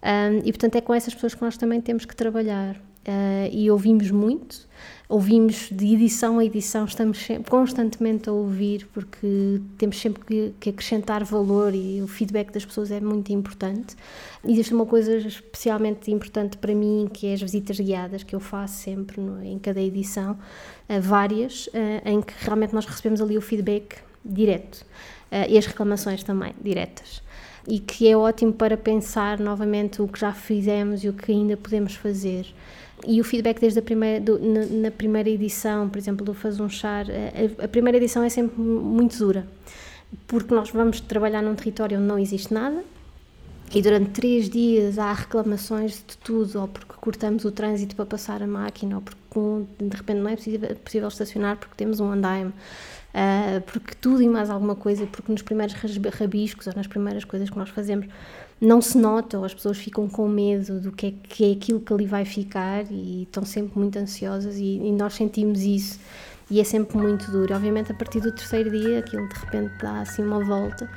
Um, 0.02 0.38
e 0.38 0.52
portanto 0.52 0.76
é 0.76 0.80
com 0.80 0.94
essas 0.94 1.14
pessoas 1.14 1.34
que 1.34 1.42
nós 1.42 1.56
também 1.56 1.80
temos 1.80 2.04
que 2.04 2.14
trabalhar. 2.14 2.76
Uh, 3.06 3.48
e 3.52 3.70
ouvimos 3.70 4.10
muito, 4.10 4.66
ouvimos 5.08 5.68
de 5.70 5.94
edição 5.94 6.40
a 6.40 6.44
edição, 6.44 6.84
estamos 6.84 7.18
sempre, 7.18 7.48
constantemente 7.48 8.28
a 8.28 8.32
ouvir, 8.32 8.88
porque 8.92 9.60
temos 9.78 10.00
sempre 10.00 10.24
que, 10.24 10.54
que, 10.58 10.70
acrescentar 10.70 11.22
valor 11.22 11.72
e 11.72 12.02
o 12.02 12.08
feedback 12.08 12.52
das 12.52 12.64
pessoas 12.64 12.90
é 12.90 12.98
muito 12.98 13.32
importante. 13.32 13.94
Existe 14.44 14.74
uma 14.74 14.84
coisa 14.84 15.18
especialmente 15.18 16.10
importante 16.10 16.56
para 16.56 16.74
mim, 16.74 17.08
que 17.12 17.28
é 17.28 17.34
as 17.34 17.42
visitas 17.42 17.78
guiadas, 17.78 18.24
que 18.24 18.34
eu 18.34 18.40
faço 18.40 18.82
sempre 18.82 19.20
no, 19.20 19.40
em 19.40 19.56
cada 19.60 19.80
edição, 19.80 20.32
uh, 20.32 21.00
várias, 21.00 21.68
uh, 21.68 21.72
em 22.04 22.20
que 22.20 22.34
realmente 22.40 22.74
nós 22.74 22.86
recebemos 22.86 23.20
ali 23.20 23.38
o 23.38 23.40
feedback 23.40 23.98
direto 24.24 24.84
e 25.48 25.58
as 25.58 25.66
reclamações 25.66 26.22
também 26.22 26.54
diretas 26.60 27.22
e 27.68 27.80
que 27.80 28.08
é 28.08 28.16
ótimo 28.16 28.52
para 28.52 28.76
pensar 28.76 29.38
novamente 29.38 30.00
o 30.00 30.06
que 30.06 30.20
já 30.20 30.32
fizemos 30.32 31.02
e 31.02 31.08
o 31.08 31.12
que 31.12 31.32
ainda 31.32 31.56
podemos 31.56 31.94
fazer. 31.94 32.46
E 33.06 33.20
o 33.20 33.24
feedback 33.24 33.60
desde 33.60 33.78
a 33.78 33.82
primeira, 33.82 34.20
do, 34.20 34.38
na, 34.38 34.66
na, 34.66 34.90
primeira 34.90 35.28
edição, 35.28 35.88
por 35.88 35.98
exemplo, 35.98 36.24
do 36.24 36.32
Faz 36.32 36.58
um 36.58 36.68
Char, 36.68 37.06
a, 37.10 37.64
a, 37.64 37.68
primeira 37.68 37.98
edição 37.98 38.22
é 38.22 38.28
sempre 38.28 38.60
muito 38.60 39.18
dura, 39.18 39.46
porque 40.26 40.54
nós 40.54 40.70
vamos 40.70 41.00
trabalhar 41.00 41.42
num 41.42 41.54
território 41.54 41.98
onde 41.98 42.06
não 42.06 42.18
existe 42.18 42.54
nada 42.54 42.82
e 43.74 43.82
durante 43.82 44.10
três 44.10 44.48
dias 44.48 44.98
há 44.98 45.12
reclamações 45.12 46.04
de 46.06 46.16
tudo, 46.18 46.60
ou 46.60 46.68
porque 46.68 46.94
cortamos 47.00 47.44
o 47.44 47.50
trânsito 47.50 47.96
para 47.96 48.06
passar 48.06 48.42
a 48.42 48.46
máquina, 48.46 48.96
ou 48.96 49.02
porque 49.02 49.84
de 49.84 49.96
repente 49.96 50.20
não 50.20 50.30
é 50.30 50.36
possível, 50.36 50.76
possível 50.76 51.08
estacionar 51.08 51.56
porque 51.56 51.74
temos 51.76 52.00
um 52.00 52.10
andaime. 52.10 52.52
Uh, 53.12 53.60
porque 53.62 53.94
tudo 53.94 54.22
e 54.22 54.28
mais 54.28 54.50
alguma 54.50 54.74
coisa, 54.74 55.06
porque 55.06 55.32
nos 55.32 55.42
primeiros 55.42 55.74
rabiscos 55.74 56.66
ou 56.66 56.74
nas 56.76 56.86
primeiras 56.86 57.24
coisas 57.24 57.48
que 57.48 57.56
nós 57.56 57.70
fazemos 57.70 58.06
não 58.60 58.80
se 58.80 58.96
nota, 58.96 59.38
ou 59.38 59.44
as 59.44 59.52
pessoas 59.52 59.76
ficam 59.76 60.08
com 60.08 60.26
medo 60.28 60.80
do 60.80 60.90
que 60.90 61.06
é, 61.06 61.12
que 61.28 61.44
é 61.44 61.52
aquilo 61.52 61.80
que 61.80 61.92
ali 61.92 62.06
vai 62.06 62.24
ficar 62.24 62.84
e 62.90 63.24
estão 63.24 63.44
sempre 63.44 63.78
muito 63.78 63.98
ansiosas 63.98 64.56
e, 64.56 64.78
e, 64.78 64.92
nós 64.92 65.14
sentimos 65.14 65.60
isso. 65.60 66.00
E 66.50 66.60
é 66.60 66.64
sempre 66.64 66.96
muito 66.96 67.30
duro. 67.30 67.54
Obviamente 67.54 67.90
a 67.92 67.94
partir 67.94 68.20
do 68.20 68.32
terceiro 68.32 68.70
dia 68.70 69.00
aquilo 69.00 69.28
de 69.28 69.34
repente 69.34 69.74
dá 69.80 70.00
assim 70.00 70.22
uma 70.22 70.42
volta 70.44 70.88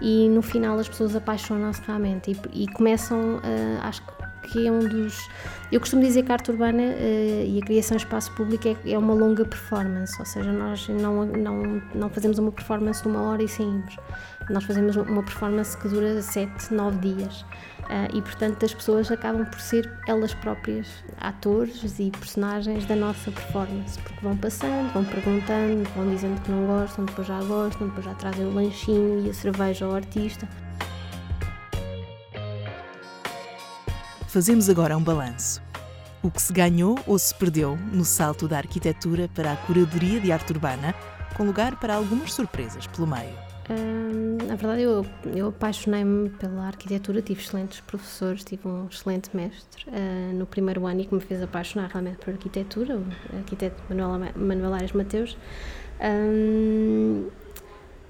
e 0.00 0.28
no 0.28 0.42
final 0.42 0.78
as 0.78 0.88
pessoas 0.88 1.14
apaixonam-se 1.14 1.82
realmente. 1.86 2.32
E, 2.52 2.64
e 2.64 2.66
começam, 2.72 3.36
uh, 3.36 3.40
acho 3.82 4.02
que 4.42 4.66
é 4.66 4.72
um 4.72 4.80
dos... 4.80 5.28
Eu 5.70 5.80
costumo 5.80 6.02
dizer 6.02 6.24
que 6.24 6.32
a 6.32 6.34
arte 6.34 6.50
urbana 6.50 6.82
uh, 6.82 7.46
e 7.46 7.60
a 7.62 7.66
criação 7.66 7.96
de 7.96 8.04
espaço 8.04 8.32
público 8.32 8.66
é, 8.66 8.76
é, 8.90 8.98
uma 8.98 9.14
longa 9.14 9.44
performance, 9.44 10.14
ou 10.18 10.26
seja, 10.26 10.52
nós 10.52 10.88
não, 10.88 11.24
não, 11.26 11.82
não 11.94 12.10
fazemos 12.10 12.38
uma 12.38 12.50
performance 12.50 13.02
de 13.02 13.08
uma 13.08 13.22
hora 13.22 13.42
e 13.42 13.48
saímos 13.48 13.96
nós 14.50 14.64
fazemos 14.64 14.96
uma 14.96 15.22
performance 15.22 15.76
que 15.76 15.88
dura 15.88 16.20
7, 16.20 16.72
9 16.72 16.98
dias 16.98 17.42
uh, 17.42 18.14
e, 18.14 18.20
portanto, 18.20 18.64
as 18.64 18.74
pessoas 18.74 19.10
acabam 19.10 19.44
por 19.46 19.60
ser 19.60 19.90
elas 20.06 20.34
próprias 20.34 20.86
atores 21.18 21.98
e 21.98 22.10
personagens 22.10 22.84
da 22.86 22.94
nossa 22.94 23.30
performance, 23.30 23.98
porque 24.00 24.20
vão 24.22 24.36
passando, 24.36 24.92
vão 24.92 25.04
perguntando, 25.04 25.88
vão 25.96 26.08
dizendo 26.10 26.40
que 26.42 26.50
não 26.50 26.66
gostam, 26.66 27.04
depois 27.04 27.26
já 27.26 27.42
gostam, 27.42 27.88
depois 27.88 28.04
já 28.04 28.14
trazem 28.14 28.46
o 28.46 28.54
lanchinho 28.54 29.26
e 29.26 29.30
a 29.30 29.34
cerveja 29.34 29.86
ao 29.86 29.94
artista. 29.94 30.48
Fazemos 34.28 34.68
agora 34.68 34.96
um 34.96 35.02
balanço. 35.02 35.62
O 36.20 36.30
que 36.30 36.42
se 36.42 36.52
ganhou 36.52 36.98
ou 37.06 37.18
se 37.18 37.34
perdeu 37.34 37.76
no 37.76 38.04
salto 38.04 38.48
da 38.48 38.56
arquitetura 38.56 39.28
para 39.32 39.52
a 39.52 39.56
curadoria 39.56 40.18
de 40.18 40.32
arte 40.32 40.52
urbana, 40.52 40.94
com 41.36 41.44
lugar 41.44 41.76
para 41.76 41.94
algumas 41.94 42.32
surpresas 42.32 42.86
pelo 42.86 43.06
meio. 43.06 43.53
Hum, 43.70 44.36
na 44.46 44.56
verdade, 44.56 44.82
eu, 44.82 45.06
eu 45.34 45.48
apaixonei-me 45.48 46.28
pela 46.30 46.66
arquitetura, 46.66 47.22
tive 47.22 47.40
excelentes 47.40 47.80
professores, 47.80 48.44
tive 48.44 48.68
um 48.68 48.86
excelente 48.88 49.34
mestre 49.34 49.86
uh, 49.88 50.34
no 50.34 50.44
primeiro 50.44 50.86
ano 50.86 51.00
e 51.00 51.06
que 51.06 51.14
me 51.14 51.20
fez 51.20 51.42
apaixonar 51.42 51.88
realmente 51.88 52.18
por 52.18 52.34
arquitetura, 52.34 52.96
o 52.96 53.36
arquiteto 53.36 53.82
Manuel, 53.88 54.32
Manuel 54.36 54.74
Aires 54.74 54.92
Mateus. 54.92 55.36
Um, 56.00 57.28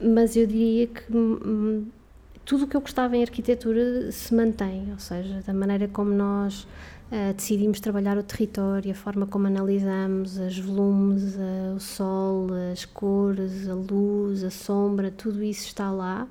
mas 0.00 0.36
eu 0.36 0.46
diria 0.46 0.88
que 0.88 1.16
hum, 1.16 1.86
tudo 2.44 2.64
o 2.64 2.66
que 2.66 2.76
eu 2.76 2.80
gostava 2.80 3.16
em 3.16 3.22
arquitetura 3.22 4.10
se 4.10 4.34
mantém, 4.34 4.90
ou 4.90 4.98
seja, 4.98 5.40
da 5.46 5.54
maneira 5.54 5.88
como 5.88 6.10
nós 6.10 6.66
uh, 7.14 7.32
decidimos 7.34 7.78
trabalhar 7.78 8.18
o 8.18 8.22
território, 8.22 8.90
a 8.90 8.94
forma 8.94 9.26
como 9.26 9.46
analisamos 9.46 10.36
os 10.36 10.58
volumes, 10.58 11.36
uh, 11.36 11.76
o 11.76 11.80
sol, 11.80 12.48
as 12.72 12.84
cores, 12.84 13.68
a 13.68 13.74
luz, 13.74 14.42
a 14.42 14.50
sombra, 14.50 15.10
tudo 15.10 15.42
isso 15.42 15.66
está 15.66 15.90
lá. 15.90 16.26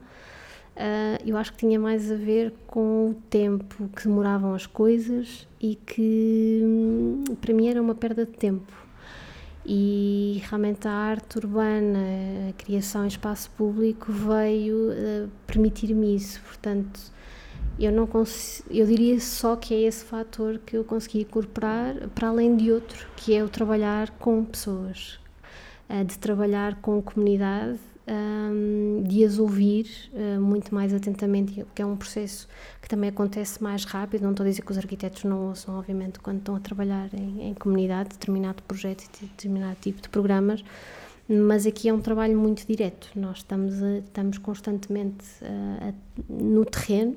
Uh, 0.76 1.22
eu 1.26 1.38
acho 1.38 1.54
que 1.54 1.60
tinha 1.60 1.80
mais 1.80 2.12
a 2.12 2.16
ver 2.16 2.54
com 2.68 3.12
o 3.12 3.14
tempo 3.30 3.90
que 3.96 4.04
demoravam 4.04 4.54
as 4.54 4.66
coisas 4.66 5.48
e 5.62 5.76
que 5.76 6.62
hum, 6.64 7.24
para 7.40 7.54
mim 7.54 7.68
era 7.68 7.82
uma 7.82 7.94
perda 7.94 8.26
de 8.26 8.32
tempo 8.32 8.74
e 9.66 10.42
realmente 10.50 10.88
a 10.88 10.92
arte 10.92 11.38
urbana, 11.38 12.00
a 12.50 12.54
criação 12.54 13.06
em 13.06 13.08
espaço 13.08 13.50
público 13.52 14.12
veio 14.12 14.92
uh, 14.92 15.30
permitir-me 15.48 16.16
isso, 16.16 16.42
portanto 16.42 17.00
eu 17.80 17.92
não 17.92 18.08
eu 18.70 18.86
diria 18.86 19.20
só 19.20 19.56
que 19.56 19.74
é 19.74 19.82
esse 19.82 20.04
fator 20.06 20.60
que 20.66 20.78
eu 20.78 20.84
consegui 20.84 21.22
incorporar 21.22 22.08
para 22.10 22.28
além 22.28 22.56
de 22.56 22.72
outro, 22.72 23.08
que 23.16 23.34
é 23.34 23.44
o 23.44 23.50
trabalhar 23.50 24.12
com 24.12 24.44
pessoas, 24.46 25.20
uh, 25.90 26.04
de 26.06 26.18
trabalhar 26.20 26.76
com 26.76 27.02
comunidade 27.02 27.80
um, 28.08 29.04
de 29.06 29.24
as 29.24 29.40
ouvir 29.40 29.88
uh, 30.14 30.40
muito 30.40 30.74
mais 30.74 30.94
atentamente, 30.94 31.66
que 31.74 31.82
é 31.82 31.86
um 31.86 31.96
processo 31.96 32.48
que 32.82 32.90
também 32.90 33.10
acontece 33.10 33.62
mais 33.64 33.86
rápido. 33.86 34.24
Não 34.24 34.32
estou 34.32 34.46
a 34.46 34.50
dizer 34.50 34.62
que 34.62 34.72
os 34.72 34.78
arquitetos 34.78 35.24
não 35.24 35.48
ouçam, 35.48 35.78
obviamente, 35.78 36.20
quando 36.20 36.40
estão 36.40 36.56
a 36.56 36.60
trabalhar 36.60 37.10
em, 37.14 37.50
em 37.50 37.54
comunidade, 37.54 38.10
determinado 38.10 38.62
projeto 38.64 39.04
e 39.22 39.26
determinado 39.26 39.78
tipo 39.80 40.02
de 40.02 40.10
programas, 40.10 40.64
mas 41.28 41.66
aqui 41.66 41.88
é 41.88 41.94
um 41.94 42.02
trabalho 42.02 42.38
muito 42.38 42.68
direto. 42.68 43.10
Nós 43.16 43.38
estamos, 43.38 43.82
a, 43.82 43.98
estamos 44.00 44.38
constantemente 44.38 45.26
uh, 45.42 45.90
a, 45.90 45.94
no 46.30 46.66
terreno 46.66 47.16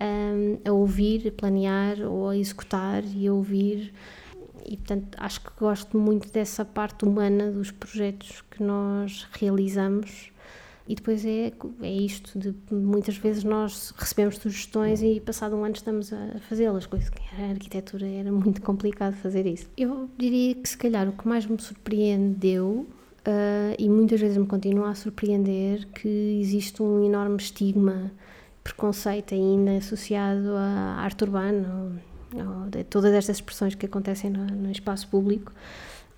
um, 0.00 0.58
a 0.68 0.72
ouvir, 0.72 1.28
a 1.28 1.32
planear 1.32 2.00
ou 2.00 2.28
a 2.28 2.36
executar 2.36 3.02
e 3.04 3.26
a 3.26 3.32
ouvir 3.32 3.92
e 4.66 4.76
portanto 4.76 5.16
acho 5.18 5.40
que 5.40 5.50
gosto 5.58 5.98
muito 5.98 6.30
dessa 6.30 6.64
parte 6.64 7.04
humana 7.04 7.50
dos 7.50 7.70
projetos 7.70 8.42
que 8.50 8.62
nós 8.62 9.26
realizamos 9.32 10.30
e 10.88 10.94
depois 10.94 11.24
é, 11.24 11.52
é 11.82 11.92
isto 11.92 12.38
de 12.38 12.54
muitas 12.70 13.18
vezes 13.18 13.44
nós 13.44 13.92
recebemos 13.96 14.36
sugestões 14.36 15.02
e 15.02 15.20
passado 15.20 15.54
um 15.54 15.62
ano 15.62 15.74
estamos 15.74 16.10
a 16.12 16.38
fazê-las, 16.48 16.86
coisa 16.86 17.10
que 17.10 17.22
a 17.36 17.50
arquitetura 17.50 18.06
era 18.06 18.32
muito 18.32 18.62
complicado 18.62 19.14
fazer 19.14 19.46
isso. 19.46 19.68
Eu 19.76 20.08
diria 20.16 20.54
que 20.54 20.66
se 20.66 20.78
calhar 20.78 21.06
o 21.06 21.12
que 21.12 21.28
mais 21.28 21.44
me 21.44 21.60
surpreendeu 21.60 22.86
uh, 23.28 23.74
e 23.78 23.86
muitas 23.86 24.18
vezes 24.18 24.38
me 24.38 24.46
continua 24.46 24.88
a 24.88 24.94
surpreender 24.94 25.86
que 25.88 26.08
existe 26.40 26.82
um 26.82 27.04
enorme 27.04 27.36
estigma, 27.36 28.10
preconceito 28.62 29.34
ainda 29.34 29.76
associado 29.78 30.56
à 30.56 31.00
arte 31.00 31.24
urbana, 31.24 31.92
de 32.70 32.84
todas 32.84 33.12
estas 33.12 33.36
expressões 33.36 33.74
que 33.74 33.86
acontecem 33.86 34.30
no, 34.30 34.44
no 34.44 34.70
espaço 34.70 35.08
público 35.08 35.52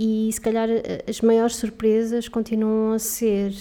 e 0.03 0.31
se 0.33 0.41
calhar 0.41 0.67
as 1.07 1.21
maiores 1.21 1.57
surpresas 1.57 2.27
continuam 2.27 2.95
a 2.95 2.99
ser 2.99 3.53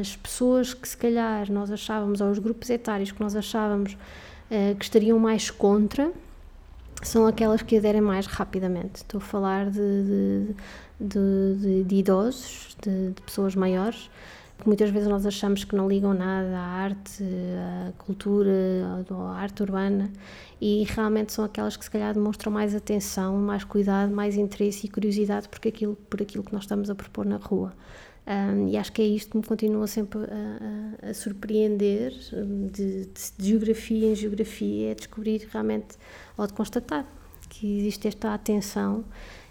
as 0.00 0.16
pessoas 0.16 0.74
que 0.74 0.88
se 0.88 0.96
calhar 0.96 1.48
nós 1.52 1.70
achávamos, 1.70 2.20
ou 2.20 2.28
os 2.28 2.40
grupos 2.40 2.68
etários 2.70 3.12
que 3.12 3.20
nós 3.20 3.36
achávamos 3.36 3.92
uh, 3.92 4.74
que 4.74 4.84
estariam 4.84 5.16
mais 5.16 5.48
contra, 5.48 6.10
são 7.04 7.24
aquelas 7.24 7.62
que 7.62 7.76
aderem 7.76 8.00
mais 8.00 8.26
rapidamente. 8.26 8.96
Estou 8.96 9.18
a 9.18 9.20
falar 9.20 9.70
de, 9.70 10.48
de, 10.98 11.54
de, 11.54 11.84
de 11.84 11.94
idosos, 11.94 12.76
de, 12.82 13.12
pessoas 13.24 13.54
maiores, 13.54 14.10
que 14.58 14.66
muitas 14.66 14.90
vezes 14.90 15.08
nós 15.08 15.26
achamos 15.26 15.64
que 15.64 15.76
não 15.76 15.88
ligam 15.88 16.14
nada 16.14 16.56
à 16.56 16.60
arte, 16.60 17.22
à 17.22 17.92
cultura, 17.98 18.50
à 19.10 19.38
arte 19.38 19.62
urbana 19.62 20.10
e 20.60 20.84
realmente 20.84 21.32
são 21.32 21.44
aquelas 21.44 21.76
que 21.76 21.84
se 21.84 21.90
calhar 21.90 22.14
demonstram 22.14 22.52
mais 22.52 22.74
atenção, 22.74 23.36
mais 23.36 23.64
cuidado, 23.64 24.12
mais 24.12 24.36
interesse 24.36 24.86
e 24.86 24.88
curiosidade 24.88 25.48
por 25.48 25.66
aquilo, 25.66 25.96
por 26.08 26.22
aquilo 26.22 26.42
que 26.42 26.52
nós 26.52 26.62
estamos 26.62 26.88
a 26.88 26.94
propor 26.94 27.26
na 27.26 27.36
rua. 27.36 27.72
Um, 28.26 28.68
e 28.68 28.76
acho 28.76 28.92
que 28.92 29.02
é 29.02 29.04
isto 29.04 29.30
que 29.30 29.36
me 29.36 29.44
continua 29.44 29.86
sempre 29.86 30.18
a, 30.18 31.06
a, 31.06 31.10
a 31.10 31.14
surpreender, 31.14 32.12
de, 32.12 32.70
de, 32.70 33.06
de, 33.38 33.48
geografia 33.48 34.10
em 34.10 34.14
geografia, 34.16 34.90
é 34.90 34.94
descobrir 34.96 35.46
realmente, 35.52 35.96
ou 36.36 36.44
de 36.44 36.52
constatar, 36.52 37.06
que 37.48 37.78
existe 37.78 38.08
esta 38.08 38.34
atenção 38.34 39.04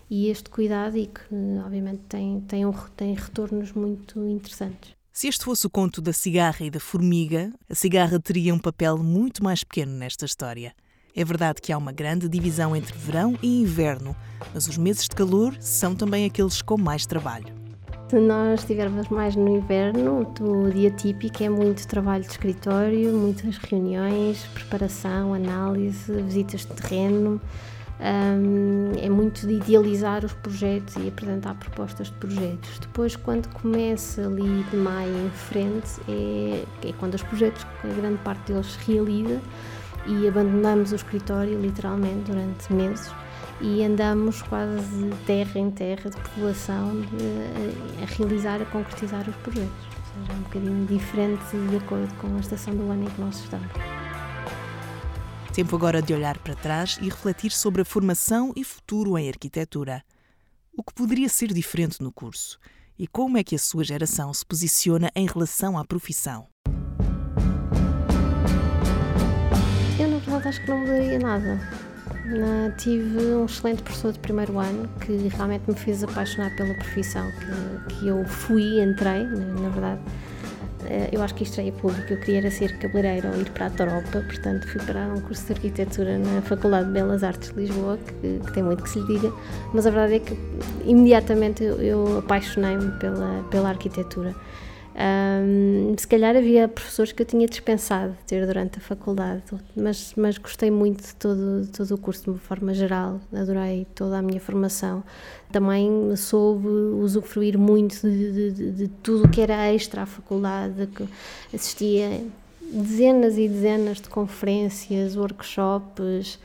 e 0.09 0.29
este 0.29 0.49
cuidado 0.49 0.97
e 0.97 1.07
que, 1.07 1.21
obviamente, 1.65 2.01
tem, 2.09 2.41
tem, 2.41 2.65
um, 2.65 2.73
tem 2.97 3.13
retornos 3.13 3.71
muito 3.71 4.19
interessantes. 4.27 4.94
Se 5.17 5.29
este 5.29 5.45
fosse 5.45 5.65
o 5.65 5.69
conto 5.69 6.01
da 6.01 6.11
cigarra 6.11 6.65
e 6.65 6.69
da 6.69 6.77
formiga, 6.77 7.49
a 7.69 7.73
cigarra 7.73 8.19
teria 8.19 8.53
um 8.53 8.59
papel 8.59 8.97
muito 8.97 9.41
mais 9.41 9.63
pequeno 9.63 9.93
nesta 9.93 10.25
história. 10.25 10.73
É 11.15 11.23
verdade 11.23 11.61
que 11.61 11.71
há 11.71 11.77
uma 11.77 11.93
grande 11.93 12.27
divisão 12.27 12.75
entre 12.75 12.93
verão 12.97 13.33
e 13.41 13.61
inverno, 13.61 14.13
mas 14.53 14.67
os 14.67 14.77
meses 14.77 15.03
de 15.03 15.15
calor 15.15 15.55
são 15.61 15.95
também 15.95 16.25
aqueles 16.25 16.61
com 16.61 16.77
mais 16.77 17.05
trabalho. 17.05 17.47
Se 18.09 18.19
nós 18.19 18.59
estivermos 18.59 19.07
mais 19.07 19.37
no 19.37 19.55
inverno, 19.55 20.33
o 20.41 20.69
dia 20.69 20.91
típico 20.91 21.41
é 21.41 21.47
muito 21.47 21.87
trabalho 21.87 22.25
de 22.25 22.31
escritório, 22.31 23.13
muitas 23.13 23.55
reuniões, 23.55 24.43
preparação, 24.53 25.33
análise, 25.33 26.11
visitas 26.23 26.65
de 26.65 26.73
terreno. 26.73 27.39
Um, 27.97 28.91
é 29.01 29.09
muito 29.09 29.47
de 29.47 29.53
idealizar 29.53 30.25
os 30.25 30.33
projetos 30.33 30.95
e 30.97 31.07
apresentar 31.07 31.55
propostas 31.55 32.07
de 32.07 32.13
projetos. 32.13 32.79
Depois, 32.79 33.15
quando 33.15 33.47
começa 33.53 34.25
ali 34.25 34.63
de 34.69 34.75
maio 34.75 35.25
em 35.25 35.29
frente, 35.29 36.01
é, 36.09 36.63
é 36.83 36.93
quando 36.99 37.13
os 37.13 37.23
projetos, 37.23 37.65
a 37.83 37.87
grande 37.87 38.17
parte 38.17 38.51
deles 38.51 38.67
se 38.67 38.91
realiza 38.91 39.39
e 40.07 40.27
abandonamos 40.27 40.91
o 40.91 40.95
escritório 40.95 41.59
literalmente 41.59 42.31
durante 42.31 42.71
meses 42.73 43.11
e 43.61 43.83
andamos 43.83 44.41
quase 44.41 45.09
terra 45.25 45.59
em 45.59 45.71
terra 45.71 46.09
de 46.09 46.17
população 46.17 46.99
de, 47.01 48.01
a, 48.01 48.03
a, 48.03 48.17
realizar, 48.17 48.61
a 48.61 48.65
concretizar 48.65 49.27
os 49.27 49.35
projetos. 49.37 49.71
Ou 50.17 50.21
seja, 50.21 50.33
é 50.33 50.35
um 50.35 50.41
bocadinho 50.41 50.85
diferente 50.85 51.57
de 51.69 51.77
acordo 51.77 52.13
com 52.15 52.35
a 52.35 52.39
estação 52.39 52.75
do 52.75 52.91
ano 52.91 53.03
em 53.03 53.07
que 53.07 53.21
nós 53.21 53.39
estamos. 53.39 54.04
Tempo 55.55 55.75
agora 55.75 56.01
de 56.01 56.13
olhar 56.13 56.37
para 56.37 56.53
trás 56.53 56.99
e 57.01 57.05
refletir 57.05 57.51
sobre 57.51 57.81
a 57.81 57.85
formação 57.85 58.51
e 58.55 58.63
futuro 58.63 59.17
em 59.17 59.29
arquitetura. 59.29 60.03
O 60.77 60.83
que 60.83 60.93
poderia 60.93 61.29
ser 61.29 61.53
diferente 61.53 62.03
no 62.03 62.11
curso? 62.11 62.59
E 62.99 63.07
como 63.07 63.37
é 63.37 63.43
que 63.43 63.55
a 63.55 63.59
sua 63.59 63.83
geração 63.83 64.33
se 64.33 64.45
posiciona 64.45 65.09
em 65.15 65.25
relação 65.25 65.77
à 65.77 65.85
profissão? 65.85 66.47
verdade 70.25 70.47
acho 70.47 70.61
que 70.61 70.69
não 70.69 70.79
mudaria 70.79 71.19
nada. 71.19 71.59
tive 72.77 73.17
um 73.35 73.45
excelente 73.45 73.83
professor 73.83 74.11
de 74.11 74.19
primeiro 74.19 74.59
ano 74.59 74.89
que 74.99 75.27
realmente 75.29 75.63
me 75.67 75.75
fez 75.75 76.03
apaixonar 76.03 76.55
pela 76.55 76.73
profissão 76.75 77.31
que, 77.31 77.95
que 77.95 78.07
eu 78.07 78.25
fui, 78.25 78.81
entrei, 78.81 79.23
na, 79.23 79.45
na 79.61 79.69
verdade. 79.69 80.01
Eh, 80.89 81.09
eu 81.11 81.21
acho 81.21 81.33
que 81.35 81.43
isto 81.43 81.59
é 81.59 81.71
público, 81.71 82.13
eu 82.13 82.19
queria 82.19 82.49
ser 82.51 82.77
cabeleireira 82.77 83.29
ou 83.29 83.39
ir 83.39 83.49
para 83.51 83.67
a 83.67 83.69
Taropa, 83.69 84.21
portanto 84.21 84.67
fui 84.67 84.81
para 84.81 85.07
um 85.07 85.21
curso 85.21 85.45
de 85.47 85.53
arquitetura 85.53 86.17
na 86.17 86.41
Faculdade 86.41 86.87
de 86.87 86.93
Belas 86.93 87.23
Artes 87.23 87.51
de 87.53 87.61
Lisboa, 87.61 87.97
que, 87.97 88.39
que 88.45 88.53
tem 88.53 88.63
muito 88.63 88.83
que 88.83 88.89
se 88.89 88.99
lhe 88.99 89.07
diga, 89.07 89.33
mas 89.73 89.87
a 89.87 89.89
verdade 89.89 90.15
é 90.15 90.19
que 90.19 90.37
imediatamente 90.85 91.63
eu, 91.63 91.81
eu 91.81 92.19
apaixonei-me 92.19 92.91
pela, 92.99 93.43
pela 93.49 93.69
arquitetura. 93.69 94.35
Um, 94.97 95.93
se 95.97 96.07
calhar 96.07 96.37
havia 96.37 96.69
professores 96.69 97.11
que 97.11 97.21
eu 97.21 97.25
tinha 97.25 97.45
dispensado 97.45 98.15
ter 98.25 98.45
durante 98.45 98.77
a 98.77 98.81
faculdade, 98.81 99.43
mas, 99.75 100.13
mas 100.15 100.37
gostei 100.37 100.71
muito 100.71 101.03
de 101.03 101.15
todo, 101.15 101.67
todo 101.67 101.95
o 101.95 101.97
curso 101.97 102.23
de 102.23 102.29
uma 102.29 102.39
forma 102.39 102.73
geral, 102.73 103.19
adorei 103.33 103.85
toda 103.93 104.19
a 104.19 104.21
minha 104.21 104.39
formação. 104.39 105.03
Também 105.51 106.15
soube 106.15 106.67
usufruir 106.67 107.57
muito 107.57 107.99
de, 108.01 108.51
de, 108.51 108.71
de, 108.71 108.87
tudo 109.03 109.25
o 109.25 109.29
que 109.29 109.41
era 109.41 109.73
extra 109.73 110.03
à 110.03 110.05
faculdade, 110.05 110.87
assistia 111.53 112.21
dezenas 112.61 113.37
e 113.37 113.49
dezenas 113.49 113.99
de 113.99 114.07
conferências, 114.07 115.17
workshops. 115.17 116.39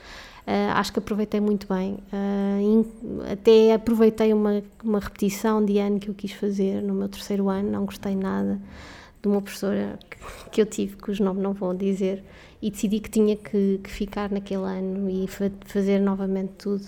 Uh, 0.46 0.72
acho 0.74 0.92
que 0.92 0.98
aproveitei 0.98 1.40
muito 1.40 1.66
bem. 1.68 1.98
Uh, 2.12 2.61
in, 2.61 2.87
até 3.31 3.74
aproveitei 3.74 4.33
uma, 4.33 4.62
uma 4.83 4.98
repetição 4.98 5.64
de 5.64 5.79
ano 5.79 6.00
que 6.00 6.09
eu 6.09 6.14
quis 6.14 6.33
fazer 6.33 6.83
no 6.83 6.94
meu 6.94 7.09
terceiro 7.09 7.48
ano, 7.48 7.70
não 7.70 7.85
gostei 7.85 8.16
nada 8.16 8.61
de 9.22 9.29
uma 9.29 9.42
professora 9.42 9.98
que, 10.09 10.50
que 10.50 10.61
eu 10.62 10.66
tive, 10.66 10.96
cujo 10.96 11.22
nome 11.22 11.40
não 11.40 11.53
vou 11.53 11.74
dizer, 11.74 12.24
e 12.62 12.70
decidi 12.70 13.00
que 13.00 13.11
tinha 13.11 13.37
que, 13.37 13.81
que 13.83 13.90
ficar 13.90 14.31
naquele 14.31 14.64
ano 14.64 15.11
e 15.11 15.26
fa 15.29 15.50
fazer 15.66 15.98
novamente 15.98 16.53
tudo. 16.59 16.85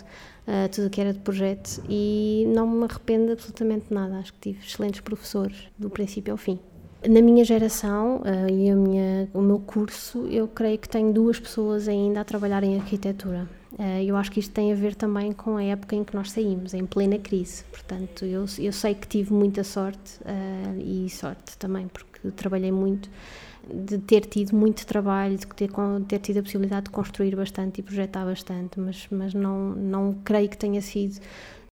uh, 0.47 0.69
tudo 0.71 0.87
o 0.87 0.91
que 0.91 1.01
era 1.01 1.13
de 1.13 1.21
projeto 1.21 1.83
e 1.89 2.45
não 2.55 2.67
me 2.67 2.85
arrependo 2.85 3.33
absolutamente 3.33 3.93
nada. 3.93 4.19
Acho 4.19 4.33
que 4.35 4.53
tive 4.53 4.67
excelentes 4.67 5.01
professores 5.01 5.69
do 5.79 5.91
princípio 5.91 6.33
ao 6.33 6.39
fim. 6.39 6.59
Na 7.09 7.21
minha 7.21 7.45
geração 7.45 8.19
uh, 8.19 8.49
e 8.49 8.71
a 8.71 8.77
minha, 8.77 9.29
o 9.35 9.41
meu 9.41 9.59
curso, 9.59 10.27
eu 10.29 10.47
creio 10.47 10.79
que 10.79 10.89
tenho 10.89 11.13
duas 11.13 11.39
pessoas 11.39 11.89
ainda 11.89 12.21
a 12.21 12.25
trabalhar 12.25 12.63
em 12.63 12.79
arquitetura. 12.79 13.49
Uh, 13.73 14.03
eu 14.07 14.17
acho 14.17 14.31
que 14.31 14.39
isto 14.39 14.53
tem 14.53 14.73
a 14.73 14.77
ver 14.77 14.95
também 14.95 15.33
com 15.33 15.57
a 15.57 15.65
época 15.65 15.97
em 15.97 16.05
que 16.05 16.15
nós 16.15 16.31
saímos, 16.31 16.75
em 16.75 16.87
plena 16.87 17.19
crise. 17.19 17.65
Portanto, 17.65 18.25
eu, 18.25 18.45
eu 18.59 18.73
sei 18.73 18.95
que 18.95 19.09
tive 19.09 19.33
muita 19.33 19.65
sorte 19.65 20.21
uh, 20.21 20.81
e 20.81 21.11
sorte 21.11 21.59
também, 21.59 21.89
porque 21.89 22.31
trabalhei 22.37 22.71
muito, 22.71 23.11
de 23.69 23.99
ter 23.99 24.21
tido 24.27 24.55
muito 24.55 24.87
trabalho, 24.87 25.37
de 25.37 25.47
ter, 25.47 25.71
ter 26.07 26.19
tido 26.21 26.39
a 26.39 26.43
possibilidade 26.43 26.85
de 26.85 26.91
construir 26.91 27.35
bastante 27.35 27.81
e 27.81 27.83
projetar 27.83 28.25
bastante, 28.25 28.79
mas, 28.79 29.09
mas 29.11 29.35
não, 29.35 29.71
não 29.71 30.15
creio 30.25 30.49
que 30.49 30.57
tenha 30.57 30.81
sido 30.81 31.19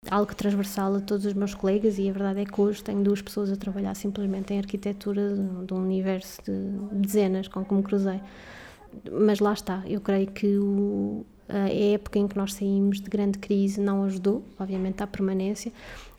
algo 0.09 0.33
transversal 0.35 0.95
a 0.95 0.99
todos 0.99 1.25
os 1.25 1.33
meus 1.33 1.53
colegas 1.53 1.97
e 1.97 2.09
a 2.09 2.13
verdade 2.13 2.41
é 2.41 2.45
que 2.45 2.59
hoje 2.59 2.83
tenho 2.83 3.03
duas 3.03 3.21
pessoas 3.21 3.51
a 3.51 3.55
trabalhar 3.55 3.95
simplesmente 3.95 4.53
em 4.53 4.59
arquitetura 4.59 5.35
de 5.65 5.73
um 5.73 5.77
universo 5.77 6.41
de 6.43 6.97
dezenas 7.01 7.47
com 7.47 7.63
que 7.63 7.73
me 7.73 7.83
cruzei. 7.83 8.21
Mas 9.11 9.39
lá 9.39 9.53
está, 9.53 9.83
eu 9.85 9.99
creio 9.99 10.27
que 10.27 10.57
o, 10.57 11.25
a 11.49 11.69
época 11.69 12.19
em 12.19 12.27
que 12.27 12.37
nós 12.37 12.53
saímos 12.53 13.01
de 13.01 13.09
grande 13.09 13.37
crise 13.39 13.79
não 13.79 14.03
ajudou, 14.03 14.43
obviamente, 14.59 15.03
à 15.03 15.07
permanência, 15.07 15.71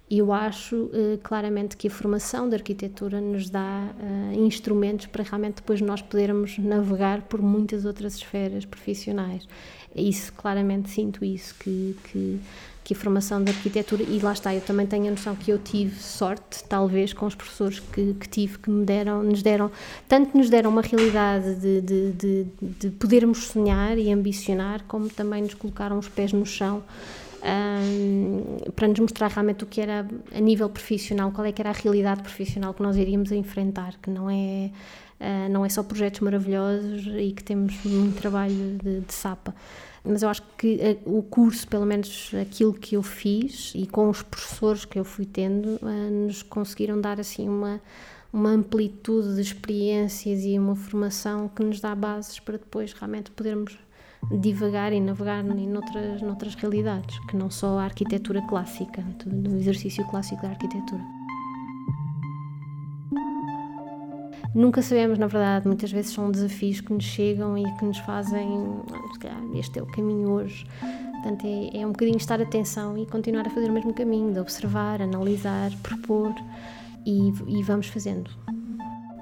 e 0.09 0.18
eu 0.18 0.33
acho 0.33 0.77
uh, 0.77 1.18
claramente 1.22 1.77
que 1.77 1.88
a 1.88 1.90
formação 1.90 2.49
da 2.49 2.57
arquitetura 2.57 3.20
nos 3.20 3.51
dá 3.51 3.88
uh, 3.99 4.40
instrumentos 4.40 5.07
para 5.07 5.25
realmente 5.25 5.57
depois 5.57 5.81
nós 5.81 6.01
podermos 6.01 6.59
navegar 6.59 7.22
por 7.22 7.42
muitas 7.42 7.85
outras 7.85 8.14
esferas 8.14 8.64
profissionais. 8.64 9.49
Isso, 9.94 10.33
claramente 10.33 10.90
sinto 10.90 11.25
isso, 11.25 11.57
que, 11.59 11.96
que, 12.05 12.40
que, 12.87 12.94
a 12.94 12.96
formação 12.96 13.42
da 13.42 13.51
arquitetura, 13.51 14.05
e 14.05 14.20
lá 14.20 14.33
está, 14.33 14.55
eu 14.55 14.61
também 14.61 14.87
tenho 14.87 15.09
a 15.09 15.11
noção 15.11 15.35
que 15.35 15.51
eu 15.51 15.59
tive 15.59 16.01
sorte, 16.01 16.62
talvez, 16.68 17.12
com 17.12 17.27
os 17.27 17.35
professores 17.35 17.81
que, 17.81 18.14
que 18.14 18.29
tive, 18.29 18.59
que 18.59 18.70
me 18.70 18.85
deram, 18.85 19.25
nos 19.25 19.42
deram, 19.42 19.72
tanto 20.07 20.38
nos 20.38 20.49
deram 20.49 20.70
uma 20.70 20.83
realidade 20.83 21.57
de, 21.57 21.81
de, 21.81 22.12
de, 22.12 22.46
de 22.61 22.90
podermos 22.90 23.49
sonhar 23.49 23.99
e 23.99 24.12
ambicionar, 24.12 24.85
como 24.87 25.09
também 25.09 25.42
nos 25.42 25.55
colocaram 25.55 25.99
os 25.99 26.09
pés 26.09 26.33
no 26.33 26.46
chão 26.46 26.85
um, 27.42 28.70
para 28.70 28.87
nos 28.87 29.01
mostrar 29.01 29.33
realmente 29.33 29.64
o 29.64 29.66
que 29.66 29.81
era 29.81 30.07
a 30.33 30.40
nível 30.40 30.68
profissional, 30.68 31.33
qual 31.33 31.44
é 31.44 31.51
que 31.51 31.61
era 31.61 31.70
a 31.70 31.75
realidade 31.75 32.22
profissional 32.22 32.72
que 32.72 32.83
nós 32.83 32.96
iríamos 32.96 33.33
enfrentar, 33.33 33.94
que 34.01 34.11
não 34.11 34.31
é, 34.31 34.70
uh, 35.20 35.51
não 35.51 35.64
é 35.64 35.68
só 35.68 35.83
projetos 35.83 36.20
maravilhosos 36.20 37.07
e 37.18 37.33
que 37.33 37.42
temos 37.42 37.75
muito 37.85 38.20
trabalho 38.20 38.79
de, 38.83 39.01
de 39.01 39.12
sapa. 39.12 39.53
Mas 40.07 40.23
eu 40.23 40.29
acho 40.29 40.42
que 40.57 40.79
uh, 41.05 41.19
o 41.19 41.23
curso, 41.23 41.66
pelo 41.66 41.85
menos 41.85 42.31
aquilo 42.40 42.73
que 42.73 42.97
eu 42.97 43.03
fiz 43.03 43.73
e 43.75 43.87
com 43.87 44.09
os 44.09 44.23
professores 44.23 44.85
que 44.85 44.99
eu 44.99 45.05
fui 45.05 45.27
tendo, 45.27 45.79
uh, 45.83 46.27
nos 46.27 46.42
conseguiram 46.42 47.01
dar 47.01 47.19
assim 47.19 47.49
uma 47.49 47.81
uma 48.33 48.51
amplitude 48.51 49.35
de 49.37 49.40
experiências 49.40 50.45
e 50.45 50.59
uma 50.59 50.77
formação 50.77 51.49
que 51.49 51.64
nos 51.64 51.81
dá 51.81 51.95
bases 51.95 52.38
para 52.38 52.59
depois 52.59 52.92
realmente 52.92 53.31
podermos 53.31 53.79
divagar 54.31 54.92
e 54.92 55.01
navegar 55.01 55.42
em 55.45 55.69
noutras, 55.69 56.55
realidades, 56.57 57.19
que 57.27 57.37
não 57.37 57.51
só 57.51 57.79
a 57.79 57.85
arquitetura 57.85 58.42
clássica, 58.42 59.03
do 59.25 59.57
exercício 59.57 60.05
clássico 60.09 60.42
da 60.42 60.51
arquitetura. 60.51 61.25
Nunca 64.57 64.81
sabemos, 64.81 65.19
na 65.19 65.27
verdade, 65.27 65.66
muitas 65.66 65.92
vezes 65.92 66.12
são 66.12 66.31
desafios 66.31 66.81
que 66.81 66.90
nos 66.90 67.05
chegam 67.05 67.59
e 67.59 67.64
que 67.75 67.85
nos 67.85 67.99
fazem, 67.99 68.49
se 69.12 69.19
calhar, 69.19 69.38
este 69.55 69.79
é 69.79 69.83
o 69.83 69.87
caminho 69.87 70.31
hoje. 70.31 70.64
Portanto, 71.12 71.47
é, 71.47 71.83
é 71.83 71.87
um 71.87 71.90
bocadinho 71.90 72.16
estar 72.16 72.40
atenção 72.40 72.97
e 72.97 73.05
continuar 73.05 73.47
a 73.47 73.51
fazer 73.51 73.69
o 73.69 73.73
mesmo 73.75 73.92
caminho, 73.92 74.33
de 74.33 74.40
observar, 74.40 75.03
analisar, 75.03 75.71
propor 75.83 76.35
e, 77.05 77.35
e 77.47 77.62
vamos 77.64 77.88
fazendo. 77.88 78.31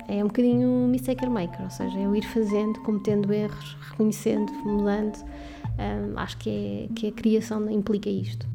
É 0.07 0.23
um 0.23 0.29
bocadinho 0.29 0.87
mistaker 0.87 1.29
maker, 1.29 1.65
ou 1.65 1.71
seja, 1.71 1.99
é 1.99 2.07
o 2.07 2.15
ir 2.15 2.25
fazendo, 2.27 2.79
cometendo 2.83 3.33
erros, 3.33 3.77
reconhecendo, 3.91 4.53
mudando. 4.65 5.19
Um, 5.19 6.17
acho 6.17 6.39
que, 6.39 6.49
é, 6.89 6.95
que 6.95 7.09
a 7.09 7.13
criação 7.13 7.69
implica 7.69 8.09
isto. 8.09 8.54